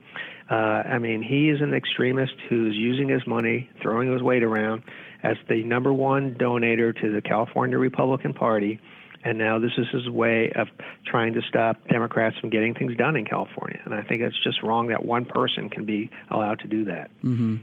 Uh, 0.49 0.55
I 0.55 0.99
mean, 0.99 1.23
he 1.23 1.51
is 1.51 1.61
an 1.61 1.75
extremist 1.75 2.35
who's 2.49 2.77
using 2.77 3.09
his 3.09 3.27
money, 3.27 3.69
throwing 3.83 4.13
his 4.13 4.23
weight 4.23 4.45
around 4.45 4.85
as 5.23 5.37
the 5.49 5.65
number 5.65 5.93
one 5.93 6.35
donator 6.35 6.99
to 7.01 7.13
the 7.13 7.21
California 7.21 7.79
Republican 7.79 8.33
Party 8.33 8.81
and 9.27 9.39
now 9.39 9.59
this 9.59 9.73
is 9.77 9.89
his 9.89 10.09
way 10.09 10.53
of 10.55 10.69
trying 11.05 11.35
to 11.35 11.43
stop 11.49 11.77
Democrats 11.89 12.39
from 12.39 12.49
getting 12.49 12.75
things 12.75 12.97
done 12.97 13.17
in 13.17 13.25
California. 13.25 13.81
And 13.85 13.93
I 13.93 14.03
think 14.03 14.21
it's 14.21 14.39
just 14.45 14.63
wrong 14.63 14.87
that 14.87 15.05
one 15.05 15.25
person 15.25 15.69
can 15.69 15.85
be 15.85 16.11
allowed 16.31 16.61
to 16.61 16.69
do 16.69 16.85
that. 16.85 17.11
Mm-hmm. 17.25 17.57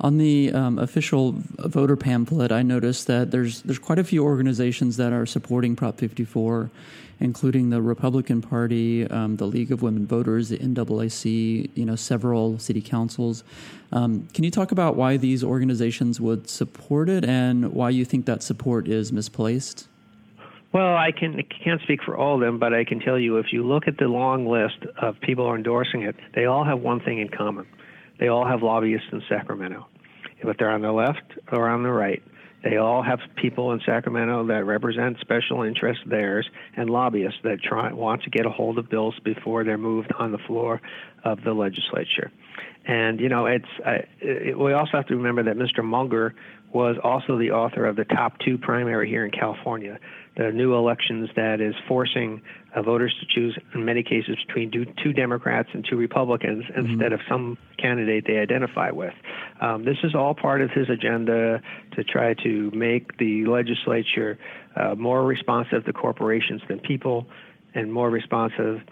On 0.00 0.18
the 0.18 0.52
um, 0.52 0.78
official 0.78 1.34
voter 1.58 1.96
pamphlet, 1.96 2.52
I 2.52 2.62
noticed 2.62 3.06
that 3.06 3.30
there's 3.30 3.62
there's 3.62 3.78
quite 3.78 3.98
a 3.98 4.04
few 4.04 4.24
organizations 4.24 4.98
that 4.98 5.14
are 5.14 5.24
supporting 5.24 5.74
Prop 5.74 5.96
54, 5.96 6.70
including 7.20 7.70
the 7.70 7.80
Republican 7.80 8.42
Party, 8.42 9.08
um, 9.08 9.36
the 9.36 9.46
League 9.46 9.72
of 9.72 9.80
Women 9.80 10.06
Voters, 10.06 10.50
the 10.50 10.58
NAAC, 10.58 11.70
you 11.74 11.86
know, 11.86 11.96
several 11.96 12.58
city 12.58 12.82
councils. 12.82 13.42
Um, 13.90 14.28
can 14.34 14.44
you 14.44 14.50
talk 14.50 14.70
about 14.70 14.96
why 14.96 15.16
these 15.16 15.42
organizations 15.42 16.20
would 16.20 16.50
support 16.50 17.08
it 17.08 17.24
and 17.24 17.72
why 17.72 17.88
you 17.88 18.04
think 18.04 18.26
that 18.26 18.42
support 18.42 18.86
is 18.86 19.12
misplaced? 19.12 19.88
Well, 20.76 20.94
I 20.94 21.10
can 21.10 21.42
can't 21.64 21.80
speak 21.80 22.02
for 22.04 22.18
all 22.18 22.34
of 22.34 22.42
them, 22.42 22.58
but 22.58 22.74
I 22.74 22.84
can 22.84 23.00
tell 23.00 23.18
you 23.18 23.38
if 23.38 23.46
you 23.50 23.66
look 23.66 23.88
at 23.88 23.96
the 23.96 24.08
long 24.08 24.46
list 24.46 24.84
of 25.00 25.18
people 25.22 25.46
who 25.46 25.52
are 25.52 25.56
endorsing 25.56 26.02
it, 26.02 26.16
they 26.34 26.44
all 26.44 26.64
have 26.66 26.80
one 26.80 27.00
thing 27.00 27.18
in 27.18 27.30
common. 27.30 27.66
They 28.20 28.28
all 28.28 28.46
have 28.46 28.62
lobbyists 28.62 29.06
in 29.10 29.22
Sacramento. 29.26 29.86
If 30.38 30.54
they're 30.58 30.68
on 30.68 30.82
the 30.82 30.92
left 30.92 31.22
or 31.50 31.66
on 31.70 31.82
the 31.82 31.90
right, 31.90 32.22
they 32.62 32.76
all 32.76 33.02
have 33.02 33.20
people 33.36 33.72
in 33.72 33.80
Sacramento 33.86 34.48
that 34.48 34.66
represent 34.66 35.16
special 35.22 35.62
interests 35.62 36.02
theirs 36.04 36.46
and 36.76 36.90
lobbyists 36.90 37.38
that 37.42 37.62
try 37.62 37.90
want 37.90 38.24
to 38.24 38.30
get 38.30 38.44
a 38.44 38.50
hold 38.50 38.76
of 38.76 38.90
bills 38.90 39.14
before 39.24 39.64
they're 39.64 39.78
moved 39.78 40.12
on 40.18 40.30
the 40.30 40.38
floor 40.46 40.82
of 41.24 41.42
the 41.42 41.54
legislature. 41.54 42.30
And 42.84 43.18
you 43.18 43.30
know, 43.30 43.46
it's 43.46 43.64
uh, 43.82 44.02
it, 44.20 44.58
we 44.58 44.74
also 44.74 44.92
have 44.92 45.06
to 45.06 45.16
remember 45.16 45.42
that 45.44 45.56
Mr. 45.56 45.82
Munger 45.82 46.34
was 46.72 46.96
also 47.02 47.38
the 47.38 47.52
author 47.52 47.86
of 47.86 47.96
the 47.96 48.04
top 48.04 48.38
two 48.40 48.58
primary 48.58 49.08
here 49.08 49.24
in 49.24 49.30
California, 49.30 49.98
the 50.36 50.52
new 50.52 50.74
elections 50.74 51.30
that 51.34 51.60
is 51.60 51.74
forcing 51.88 52.42
uh, 52.74 52.82
voters 52.82 53.14
to 53.20 53.26
choose, 53.26 53.58
in 53.74 53.84
many 53.84 54.02
cases, 54.02 54.36
between 54.46 54.70
two, 54.70 54.84
two 55.02 55.12
Democrats 55.12 55.70
and 55.72 55.86
two 55.88 55.96
Republicans 55.96 56.64
mm-hmm. 56.64 56.90
instead 56.90 57.12
of 57.12 57.20
some 57.28 57.56
candidate 57.78 58.24
they 58.26 58.38
identify 58.38 58.90
with. 58.90 59.14
Um, 59.60 59.84
this 59.84 59.96
is 60.04 60.14
all 60.14 60.34
part 60.34 60.60
of 60.60 60.70
his 60.70 60.90
agenda 60.90 61.62
to 61.92 62.04
try 62.04 62.34
to 62.34 62.70
make 62.72 63.16
the 63.16 63.46
legislature 63.46 64.38
uh, 64.76 64.94
more 64.94 65.24
responsive 65.24 65.84
to 65.86 65.92
corporations 65.92 66.60
than 66.68 66.80
people 66.80 67.26
and 67.74 67.92
more 67.92 68.10
responsive 68.10 68.82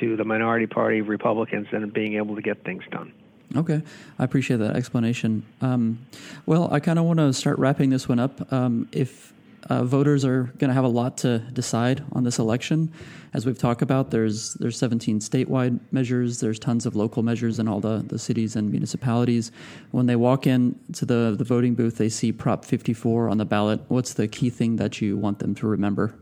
to 0.00 0.16
the 0.16 0.24
minority 0.24 0.66
party 0.66 1.00
of 1.00 1.08
Republicans 1.08 1.66
than 1.70 1.88
being 1.90 2.14
able 2.14 2.34
to 2.34 2.42
get 2.42 2.64
things 2.64 2.82
done. 2.90 3.12
Okay, 3.54 3.82
I 4.18 4.24
appreciate 4.24 4.56
that 4.56 4.74
explanation. 4.74 5.44
Um, 5.60 6.06
well, 6.46 6.72
I 6.72 6.80
kind 6.80 6.98
of 6.98 7.04
want 7.04 7.18
to 7.18 7.32
start 7.34 7.58
wrapping 7.58 7.90
this 7.90 8.08
one 8.08 8.18
up. 8.18 8.50
Um, 8.52 8.88
if 8.90 9.34
uh, 9.70 9.84
voters 9.84 10.24
are 10.24 10.44
going 10.58 10.68
to 10.68 10.74
have 10.74 10.84
a 10.84 10.88
lot 10.88 11.18
to 11.18 11.38
decide 11.52 12.04
on 12.12 12.24
this 12.24 12.38
election, 12.38 12.92
as 13.34 13.44
we've 13.44 13.58
talked 13.58 13.82
about, 13.82 14.10
there's 14.12 14.54
there's 14.54 14.78
17 14.78 15.18
statewide 15.18 15.80
measures, 15.90 16.38
there's 16.38 16.58
tons 16.58 16.86
of 16.86 16.94
local 16.94 17.24
measures 17.24 17.58
in 17.58 17.66
all 17.66 17.80
the, 17.80 18.04
the 18.06 18.18
cities 18.18 18.54
and 18.54 18.70
municipalities. 18.70 19.50
When 19.90 20.06
they 20.06 20.16
walk 20.16 20.46
in 20.46 20.78
to 20.92 21.04
the 21.04 21.34
the 21.36 21.44
voting 21.44 21.74
booth, 21.74 21.96
they 21.96 22.08
see 22.08 22.30
Prop 22.30 22.64
54 22.64 23.28
on 23.28 23.38
the 23.38 23.44
ballot. 23.44 23.80
What's 23.88 24.14
the 24.14 24.28
key 24.28 24.50
thing 24.50 24.76
that 24.76 25.00
you 25.00 25.16
want 25.16 25.40
them 25.40 25.54
to 25.56 25.66
remember? 25.66 26.14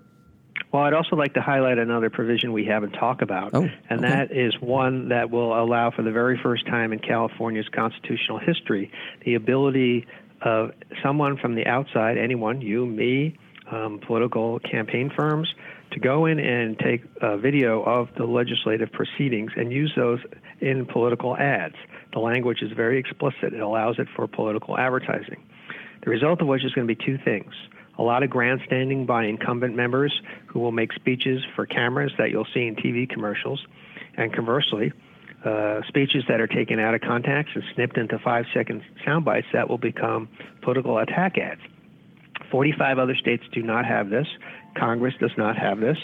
Well, 0.73 0.85
I'd 0.85 0.95
also 0.95 1.17
like 1.17 1.35
to 1.35 1.43
highlight 1.43 1.77
another 1.77 2.09
provision 2.09 2.55
we 2.55 2.65
haven't 2.65 2.93
talked 2.93 3.21
about, 3.21 3.51
oh, 3.53 3.69
and 3.91 4.01
okay. 4.03 4.09
that 4.09 4.33
is 4.33 4.59
one 4.59 5.11
that 5.11 5.31
will 5.31 5.53
allow, 5.53 5.91
for 5.91 6.01
the 6.01 6.13
very 6.13 6.41
first 6.43 6.67
time 6.67 6.95
in 6.95 6.99
California's 6.99 7.69
constitutional 7.69 8.39
history, 8.39 8.91
the 9.27 9.35
ability 9.35 10.07
of 10.45 10.73
someone 11.03 11.37
from 11.37 11.55
the 11.55 11.67
outside, 11.67 12.19
anyone, 12.19 12.61
you, 12.61 12.87
me, 12.87 13.39
um, 13.71 14.01
political 14.07 14.59
campaign 14.61 15.11
firms, 15.17 15.53
to 15.93 16.01
go 16.01 16.27
in 16.27 16.39
and 16.39 16.79
take 16.79 17.03
a 17.21 17.37
video 17.37 17.83
of 17.83 18.09
the 18.17 18.25
legislative 18.25 18.91
proceedings 18.93 19.53
and 19.57 19.73
use 19.73 19.93
those 19.97 20.21
in 20.61 20.87
political 20.87 21.37
ads. 21.37 21.75
The 22.13 22.19
language 22.19 22.63
is 22.63 22.73
very 22.73 22.99
explicit, 22.99 23.53
it 23.55 23.61
allows 23.61 23.99
it 23.99 24.09
for 24.15 24.27
political 24.27 24.79
advertising. 24.79 25.43
The 26.05 26.11
result 26.11 26.41
of 26.41 26.49
which 26.49 26.65
is 26.65 26.73
going 26.73 26.87
to 26.87 26.95
be 26.95 27.05
two 27.05 27.19
things 27.25 27.53
a 27.99 28.03
lot 28.03 28.23
of 28.23 28.31
grandstanding 28.31 29.05
by 29.05 29.25
incumbent 29.25 29.77
members 29.77 30.23
who 30.47 30.61
will 30.61 30.73
make 30.73 30.93
speeches 30.95 31.43
for 31.55 31.67
cameras 31.67 32.11
that 32.19 32.31
you'll 32.31 32.47
see 32.55 32.67
in 32.67 32.75
TV 32.75 33.09
commercials. 33.09 33.65
And 34.17 34.33
conversely, 34.33 34.93
uh, 35.45 35.81
speeches 35.89 36.25
that 36.29 36.41
are 36.41 36.47
taken 36.47 36.79
out 36.79 36.95
of 36.95 37.01
context 37.01 37.53
and 37.55 37.65
snipped 37.75 37.97
into 37.99 38.19
five 38.19 38.45
second 38.55 38.83
sound 39.05 39.25
bites 39.25 39.47
that 39.53 39.69
will 39.69 39.79
become 39.79 40.29
political 40.63 40.99
attack 40.99 41.37
ads. 41.39 41.61
45 42.51 42.99
other 42.99 43.15
states 43.15 43.43
do 43.53 43.63
not 43.63 43.85
have 43.85 44.11
this. 44.11 44.27
Congress 44.77 45.15
does 45.21 45.33
not 45.37 45.57
have 45.57 45.81
this. 45.81 45.97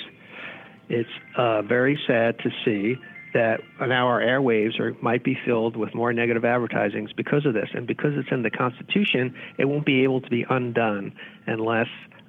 It's 0.88 1.08
uh, 1.36 1.62
very 1.62 1.98
sad 2.06 2.38
to 2.40 2.50
see 2.64 2.96
that 3.34 3.60
now 3.80 4.06
our 4.06 4.20
airwaves 4.20 4.80
are 4.80 4.96
might 5.02 5.22
be 5.22 5.36
filled 5.44 5.76
with 5.76 5.94
more 5.94 6.12
negative 6.12 6.44
advertisings 6.44 7.12
because 7.12 7.44
of 7.44 7.52
this, 7.52 7.68
and 7.74 7.86
because 7.86 8.12
it's 8.16 8.30
in 8.32 8.42
the 8.42 8.50
Constitution, 8.50 9.34
it 9.58 9.66
won't 9.66 9.84
be 9.84 10.02
able 10.02 10.20
to 10.22 10.30
be 10.30 10.46
undone 10.48 11.12
unless 11.46 11.88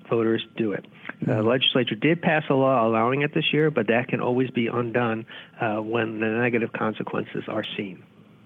voters 0.09 0.45
do 0.57 0.71
it. 0.71 0.85
The 1.21 1.33
mm-hmm. 1.33 1.47
legislature 1.47 1.95
did 1.95 2.21
pass 2.21 2.43
a 2.49 2.53
law 2.53 2.87
allowing 2.87 3.21
it 3.21 3.33
this 3.33 3.53
year, 3.53 3.71
but 3.71 3.87
that 3.87 4.07
can 4.07 4.21
always 4.21 4.49
be 4.51 4.67
undone 4.67 5.25
uh, 5.59 5.77
when 5.77 6.19
the 6.19 6.27
negative 6.27 6.71
consequences 6.73 7.43
are 7.47 7.63
seen. 7.77 8.03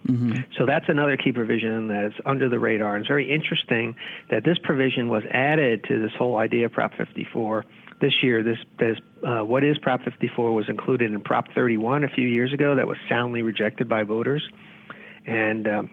Mm-hmm. 0.08 0.52
So 0.58 0.66
that's 0.66 0.86
another 0.90 1.16
key 1.16 1.32
provision 1.32 1.88
that 1.88 2.06
is 2.06 2.14
under 2.26 2.50
the 2.50 2.60
radar. 2.60 2.96
And 2.96 3.04
it's 3.04 3.08
very 3.08 3.32
interesting 3.32 3.96
that 4.30 4.44
this 4.44 4.58
provision 4.62 5.08
was 5.08 5.24
added 5.32 5.86
to 5.88 6.02
this 6.02 6.12
whole 6.18 6.38
idea 6.38 6.66
of 6.66 6.74
Prop 6.74 6.94
54 6.98 7.64
this 8.04 8.22
year, 8.22 8.44
this, 8.44 8.58
this 8.80 8.98
uh, 9.26 9.46
what 9.46 9.64
is 9.64 9.78
Prop 9.78 10.04
54 10.04 10.52
was 10.52 10.68
included 10.68 11.14
in 11.14 11.22
Prop 11.22 11.48
31 11.56 12.04
a 12.04 12.10
few 12.10 12.28
years 12.28 12.52
ago 12.52 12.76
that 12.76 12.86
was 12.86 12.98
soundly 13.08 13.42
rejected 13.44 13.88
by 13.88 14.04
voters, 14.04 14.46
and 15.26 15.68
um, 15.70 15.90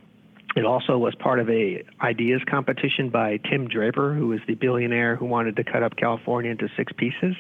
it 0.56 0.64
also 0.64 0.98
was 0.98 1.14
part 1.14 1.38
of 1.38 1.48
a 1.48 1.84
ideas 2.00 2.42
competition 2.48 3.08
by 3.08 3.38
Tim 3.48 3.68
Draper, 3.68 4.14
who 4.14 4.32
is 4.32 4.40
the 4.48 4.54
billionaire 4.54 5.14
who 5.14 5.26
wanted 5.26 5.56
to 5.56 5.64
cut 5.64 5.82
up 5.82 5.96
California 5.96 6.50
into 6.50 6.68
six 6.76 6.92
pieces. 6.96 7.36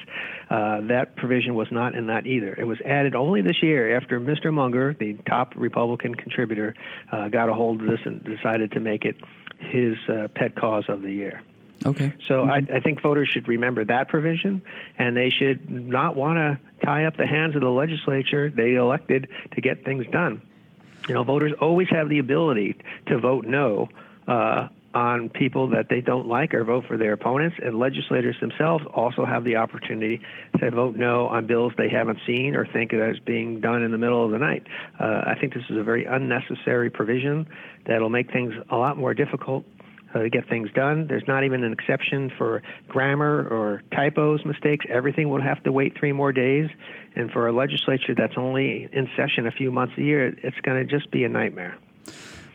Uh, 0.48 0.80
that 0.82 1.16
provision 1.16 1.54
was 1.54 1.68
not 1.72 1.94
in 1.94 2.06
that 2.06 2.26
either. 2.26 2.54
It 2.56 2.64
was 2.64 2.78
added 2.84 3.16
only 3.16 3.42
this 3.42 3.62
year 3.62 3.96
after 3.96 4.20
Mr. 4.20 4.52
Munger, 4.52 4.94
the 4.98 5.14
top 5.28 5.54
Republican 5.56 6.14
contributor, 6.14 6.74
uh, 7.10 7.28
got 7.28 7.48
a 7.48 7.54
hold 7.54 7.80
of 7.80 7.88
this 7.88 8.00
and 8.04 8.22
decided 8.22 8.72
to 8.72 8.80
make 8.80 9.04
it 9.04 9.16
his 9.58 9.96
uh, 10.08 10.28
pet 10.34 10.54
cause 10.54 10.84
of 10.88 11.02
the 11.02 11.12
year. 11.12 11.42
Okay. 11.84 12.12
So 12.28 12.42
I, 12.44 12.56
I 12.74 12.80
think 12.80 13.00
voters 13.00 13.28
should 13.28 13.48
remember 13.48 13.84
that 13.86 14.08
provision, 14.08 14.62
and 14.98 15.16
they 15.16 15.30
should 15.30 15.70
not 15.70 16.14
want 16.14 16.36
to 16.36 16.60
tie 16.84 17.06
up 17.06 17.16
the 17.16 17.26
hands 17.26 17.56
of 17.56 17.62
the 17.62 17.70
legislature 17.70 18.50
they 18.50 18.74
elected 18.74 19.28
to 19.54 19.60
get 19.60 19.84
things 19.84 20.06
done. 20.12 20.42
You 21.10 21.14
know, 21.14 21.24
voters 21.24 21.52
always 21.60 21.88
have 21.90 22.08
the 22.08 22.20
ability 22.20 22.76
to 23.08 23.18
vote 23.18 23.44
no 23.44 23.88
uh, 24.28 24.68
on 24.94 25.28
people 25.28 25.66
that 25.70 25.88
they 25.88 26.00
don't 26.00 26.28
like 26.28 26.54
or 26.54 26.62
vote 26.62 26.84
for 26.86 26.96
their 26.96 27.14
opponents, 27.14 27.56
and 27.60 27.80
legislators 27.80 28.36
themselves 28.40 28.84
also 28.94 29.24
have 29.24 29.42
the 29.42 29.56
opportunity 29.56 30.20
to 30.60 30.70
vote 30.70 30.94
no 30.94 31.26
on 31.26 31.48
bills 31.48 31.72
they 31.76 31.88
haven't 31.88 32.20
seen 32.24 32.54
or 32.54 32.64
think 32.64 32.92
of 32.92 33.00
as 33.00 33.18
being 33.18 33.60
done 33.60 33.82
in 33.82 33.90
the 33.90 33.98
middle 33.98 34.24
of 34.24 34.30
the 34.30 34.38
night. 34.38 34.64
Uh, 35.00 35.22
I 35.26 35.34
think 35.34 35.52
this 35.52 35.64
is 35.68 35.76
a 35.76 35.82
very 35.82 36.04
unnecessary 36.04 36.90
provision 36.90 37.48
that'll 37.86 38.08
make 38.08 38.30
things 38.30 38.54
a 38.70 38.76
lot 38.76 38.96
more 38.96 39.12
difficult 39.12 39.64
uh, 40.14 40.20
to 40.20 40.30
get 40.30 40.48
things 40.48 40.70
done. 40.72 41.06
There's 41.06 41.26
not 41.26 41.44
even 41.44 41.64
an 41.64 41.72
exception 41.72 42.30
for 42.36 42.62
grammar 42.88 43.46
or 43.48 43.82
typos 43.94 44.44
mistakes. 44.44 44.84
Everything 44.88 45.28
will 45.28 45.42
have 45.42 45.62
to 45.64 45.72
wait 45.72 45.96
three 45.98 46.12
more 46.12 46.32
days. 46.32 46.68
And 47.14 47.30
for 47.30 47.48
a 47.48 47.52
legislature 47.52 48.14
that's 48.14 48.36
only 48.36 48.88
in 48.92 49.08
session 49.16 49.46
a 49.46 49.50
few 49.50 49.70
months 49.70 49.94
a 49.98 50.02
year, 50.02 50.34
it's 50.42 50.60
going 50.62 50.86
to 50.86 50.98
just 50.98 51.10
be 51.10 51.24
a 51.24 51.28
nightmare. 51.28 51.76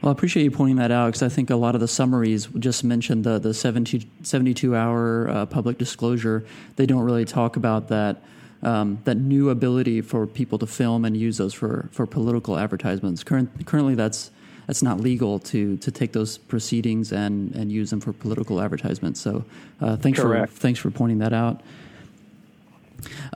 Well, 0.02 0.10
I 0.10 0.12
appreciate 0.12 0.44
you 0.44 0.52
pointing 0.52 0.76
that 0.78 0.91
out 0.91 1.08
because 1.08 1.24
I 1.24 1.30
think 1.30 1.50
a 1.50 1.56
lot 1.56 1.74
of 1.74 1.82
the 1.82 1.88
summaries 1.88 2.48
just 2.60 2.84
mentioned 2.84 3.24
the, 3.24 3.39
the 3.39 3.54
70, 3.54 4.08
72 4.22 4.76
hour 4.76 5.30
uh, 5.30 5.46
public 5.46 5.78
disclosure. 5.78 6.46
They 6.76 6.86
don't 6.86 7.04
really 7.04 7.26
talk 7.26 7.56
about 7.56 7.88
that. 7.89 8.22
Um, 8.62 9.00
that 9.04 9.15
new 9.15 9.52
ability 9.52 10.02
for 10.02 10.26
people 10.26 10.58
to 10.58 10.65
film 10.65 11.06
and 11.06 11.15
use 11.15 11.38
those 11.38 11.54
for, 11.54 11.88
for 11.91 12.08
political 12.08 12.58
advertisements. 12.58 13.24
Current, 13.24 13.65
currently, 13.68 13.94
that's 13.94 14.32
that's 14.67 14.82
not 14.82 14.99
legal 14.99 15.39
to 15.39 15.78
to 15.78 15.91
take 15.91 16.13
those 16.13 16.38
proceedings 16.38 17.12
and 17.12 17.56
and 17.56 17.71
use 17.71 17.89
them 17.89 17.99
for 17.99 18.13
political 18.13 18.62
advertisements. 18.62 19.19
So 19.19 19.45
uh, 19.82 19.97
thanks 19.97 20.19
Correct. 20.19 20.51
for 20.51 20.60
thanks 20.60 20.80
for 20.80 20.91
pointing 20.91 21.19
that 21.19 21.34
out. 21.34 21.62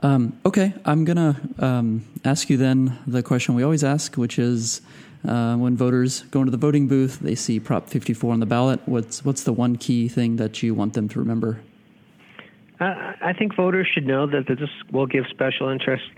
Um, 0.02 0.38
okay, 0.44 0.74
I'm 0.84 1.04
gonna 1.04 1.40
um, 1.58 2.04
ask 2.24 2.50
you 2.50 2.56
then 2.56 2.98
the 3.06 3.22
question 3.22 3.54
we 3.54 3.62
always 3.62 3.84
ask, 3.84 4.16
which 4.16 4.38
is. 4.38 4.80
Uh, 5.22 5.54
when 5.54 5.76
voters 5.76 6.22
go 6.30 6.40
into 6.40 6.50
the 6.50 6.56
voting 6.56 6.88
booth, 6.88 7.18
they 7.20 7.34
see 7.34 7.60
Prop 7.60 7.90
54 7.90 8.32
on 8.32 8.40
the 8.40 8.46
ballot. 8.46 8.80
What's 8.86 9.22
what's 9.22 9.42
the 9.42 9.52
one 9.52 9.76
key 9.76 10.08
thing 10.08 10.36
that 10.36 10.62
you 10.62 10.74
want 10.74 10.94
them 10.94 11.10
to 11.10 11.18
remember? 11.18 11.60
Uh, 12.80 13.12
I 13.20 13.34
think 13.34 13.54
voters 13.54 13.86
should 13.92 14.06
know 14.06 14.26
that 14.26 14.46
this 14.46 14.70
will 14.90 15.06
give 15.06 15.26
special 15.28 15.68
interests 15.68 16.08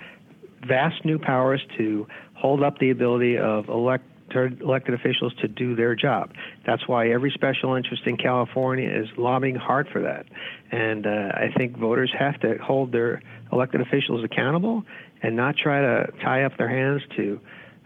vast 0.65 1.05
new 1.05 1.19
powers 1.19 1.61
to 1.77 2.07
hold 2.35 2.63
up 2.63 2.79
the 2.79 2.91
ability 2.91 3.37
of 3.39 3.69
elect 3.69 4.05
elected 4.35 4.95
officials 4.95 5.33
to 5.41 5.49
do 5.49 5.75
their 5.75 5.95
job. 5.95 6.33
That's 6.67 6.87
why 6.89 7.11
every 7.11 7.31
special 7.31 7.75
interest 7.75 8.03
in 8.07 8.17
California 8.17 8.89
is 8.91 9.09
lobbying 9.17 9.57
hard 9.57 9.89
for 9.89 10.03
that. 10.03 10.27
And 10.71 11.07
uh, 11.07 11.33
I 11.35 11.53
think 11.57 11.77
voters 11.77 12.13
have 12.19 12.41
to 12.41 12.59
hold 12.59 12.93
their 12.93 13.23
elected 13.53 13.81
officials 13.81 14.25
accountable 14.25 14.85
and 15.23 15.37
not 15.37 15.57
try 15.57 15.81
to 15.81 16.13
tie 16.23 16.45
up 16.45 16.57
their 16.57 16.69
hands 16.69 17.03
to 17.17 17.41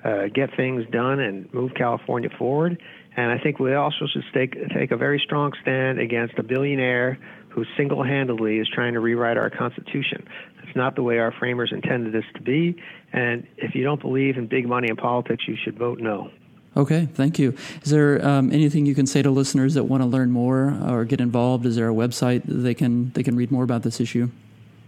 uh, 0.04 0.26
get 0.32 0.54
things 0.56 0.84
done 0.90 1.20
and 1.20 1.52
move 1.52 1.72
California 1.74 2.30
forward. 2.38 2.80
And 3.16 3.32
I 3.32 3.38
think 3.38 3.58
we 3.58 3.74
also 3.74 4.06
should 4.06 4.24
take, 4.34 4.54
take 4.74 4.90
a 4.90 4.96
very 4.96 5.20
strong 5.24 5.52
stand 5.62 5.98
against 5.98 6.38
a 6.38 6.42
billionaire 6.42 7.18
who 7.48 7.64
single 7.76 8.02
handedly 8.04 8.58
is 8.58 8.68
trying 8.68 8.92
to 8.92 9.00
rewrite 9.00 9.38
our 9.38 9.48
Constitution. 9.48 10.28
That's 10.62 10.76
not 10.76 10.94
the 10.94 11.02
way 11.02 11.18
our 11.18 11.32
framers 11.32 11.72
intended 11.72 12.12
this 12.12 12.24
to 12.34 12.42
be. 12.42 12.76
And 13.12 13.46
if 13.56 13.74
you 13.74 13.82
don't 13.82 14.00
believe 14.00 14.36
in 14.36 14.46
big 14.46 14.68
money 14.68 14.88
in 14.90 14.96
politics, 14.96 15.44
you 15.48 15.56
should 15.56 15.78
vote 15.78 15.98
no. 15.98 16.30
Okay, 16.76 17.08
thank 17.14 17.38
you. 17.38 17.54
Is 17.82 17.90
there 17.90 18.22
um, 18.26 18.52
anything 18.52 18.84
you 18.84 18.94
can 18.94 19.06
say 19.06 19.22
to 19.22 19.30
listeners 19.30 19.72
that 19.74 19.84
want 19.84 20.02
to 20.02 20.06
learn 20.06 20.30
more 20.30 20.78
or 20.86 21.06
get 21.06 21.22
involved? 21.22 21.64
Is 21.64 21.76
there 21.76 21.88
a 21.88 21.94
website 21.94 22.42
they 22.44 22.74
can 22.74 23.12
they 23.12 23.22
can 23.22 23.34
read 23.34 23.50
more 23.50 23.64
about 23.64 23.82
this 23.82 23.98
issue? 23.98 24.28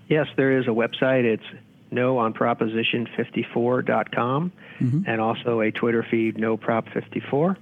Yes, 0.09 0.27
there 0.37 0.59
is 0.59 0.66
a 0.66 0.71
website. 0.71 1.25
It's 1.25 1.44
no 1.90 2.18
on 2.18 2.35
proposition54.com 2.35 4.53
mm-hmm. 4.81 5.03
and 5.07 5.20
also 5.20 5.61
a 5.61 5.70
Twitter 5.70 6.05
feed, 6.09 6.38
no 6.38 6.57
prop 6.57 6.88
54. 6.88 7.57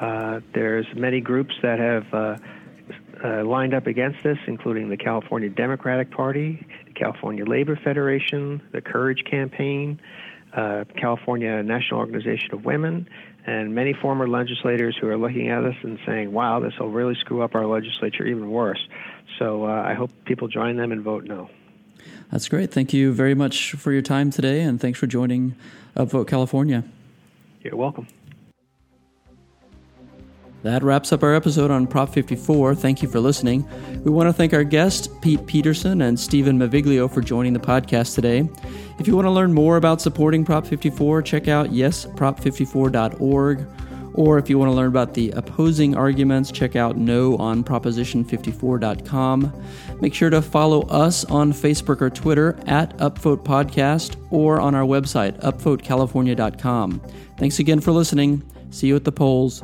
Uh, 0.00 0.40
there's 0.54 0.86
many 0.94 1.20
groups 1.20 1.54
that 1.62 1.78
have 1.78 2.12
uh, 2.12 2.36
uh, 3.24 3.44
lined 3.44 3.74
up 3.74 3.86
against 3.86 4.22
this, 4.24 4.38
including 4.46 4.88
the 4.88 4.96
California 4.96 5.48
Democratic 5.48 6.10
Party, 6.10 6.66
the 6.86 6.92
California 6.92 7.44
Labor 7.44 7.76
Federation, 7.76 8.60
the 8.72 8.80
Courage 8.80 9.22
Campaign, 9.24 10.00
uh, 10.54 10.84
California 10.96 11.62
National 11.62 12.00
Organization 12.00 12.52
of 12.52 12.64
Women, 12.64 13.08
and 13.46 13.74
many 13.74 13.92
former 13.92 14.28
legislators 14.28 14.96
who 15.00 15.08
are 15.08 15.16
looking 15.16 15.48
at 15.48 15.62
this 15.62 15.76
and 15.82 15.98
saying, 16.06 16.32
wow, 16.32 16.60
this 16.60 16.74
will 16.78 16.90
really 16.90 17.14
screw 17.14 17.42
up 17.42 17.54
our 17.54 17.66
legislature 17.66 18.26
even 18.26 18.50
worse. 18.50 18.86
So 19.38 19.64
uh, 19.64 19.84
I 19.86 19.94
hope 19.94 20.10
people 20.24 20.48
join 20.48 20.76
them 20.76 20.92
and 20.92 21.02
vote 21.02 21.24
no. 21.24 21.50
That's 22.30 22.48
great. 22.48 22.70
Thank 22.72 22.92
you 22.92 23.12
very 23.12 23.34
much 23.34 23.72
for 23.72 23.92
your 23.92 24.02
time 24.02 24.30
today, 24.30 24.62
and 24.62 24.80
thanks 24.80 24.98
for 24.98 25.06
joining 25.06 25.54
Upvote 25.96 26.28
California. 26.28 26.84
You're 27.60 27.76
welcome. 27.76 28.06
That 30.62 30.82
wraps 30.84 31.12
up 31.12 31.24
our 31.24 31.34
episode 31.34 31.70
on 31.72 31.88
Prop 31.88 32.08
54. 32.10 32.76
Thank 32.76 33.02
you 33.02 33.08
for 33.08 33.18
listening. 33.18 33.68
We 34.04 34.12
want 34.12 34.28
to 34.28 34.32
thank 34.32 34.54
our 34.54 34.62
guests, 34.62 35.08
Pete 35.20 35.44
Peterson 35.46 36.02
and 36.02 36.18
Stephen 36.18 36.56
Maviglio, 36.56 37.12
for 37.12 37.20
joining 37.20 37.52
the 37.52 37.58
podcast 37.58 38.14
today. 38.14 38.48
If 39.00 39.08
you 39.08 39.16
want 39.16 39.26
to 39.26 39.30
learn 39.30 39.52
more 39.52 39.76
about 39.76 40.00
supporting 40.00 40.44
Prop 40.44 40.64
54, 40.64 41.22
check 41.22 41.48
out 41.48 41.70
yesprop54.org. 41.70 43.66
Or 44.14 44.38
if 44.38 44.50
you 44.50 44.58
want 44.58 44.70
to 44.70 44.74
learn 44.74 44.88
about 44.88 45.14
the 45.14 45.30
opposing 45.30 45.96
arguments, 45.96 46.50
check 46.52 46.76
out 46.76 46.96
no 46.96 47.36
on 47.38 47.64
proposition54.com. 47.64 49.62
Make 50.00 50.14
sure 50.14 50.30
to 50.30 50.42
follow 50.42 50.82
us 50.82 51.24
on 51.26 51.52
Facebook 51.52 52.00
or 52.02 52.10
Twitter 52.10 52.58
at 52.66 52.96
Upvote 52.98 53.44
Podcast 53.44 54.16
or 54.30 54.60
on 54.60 54.74
our 54.74 54.84
website, 54.84 55.40
upvotecalifornia.com. 55.40 57.00
Thanks 57.38 57.58
again 57.58 57.80
for 57.80 57.92
listening. 57.92 58.42
See 58.70 58.88
you 58.88 58.96
at 58.96 59.04
the 59.04 59.12
polls. 59.12 59.62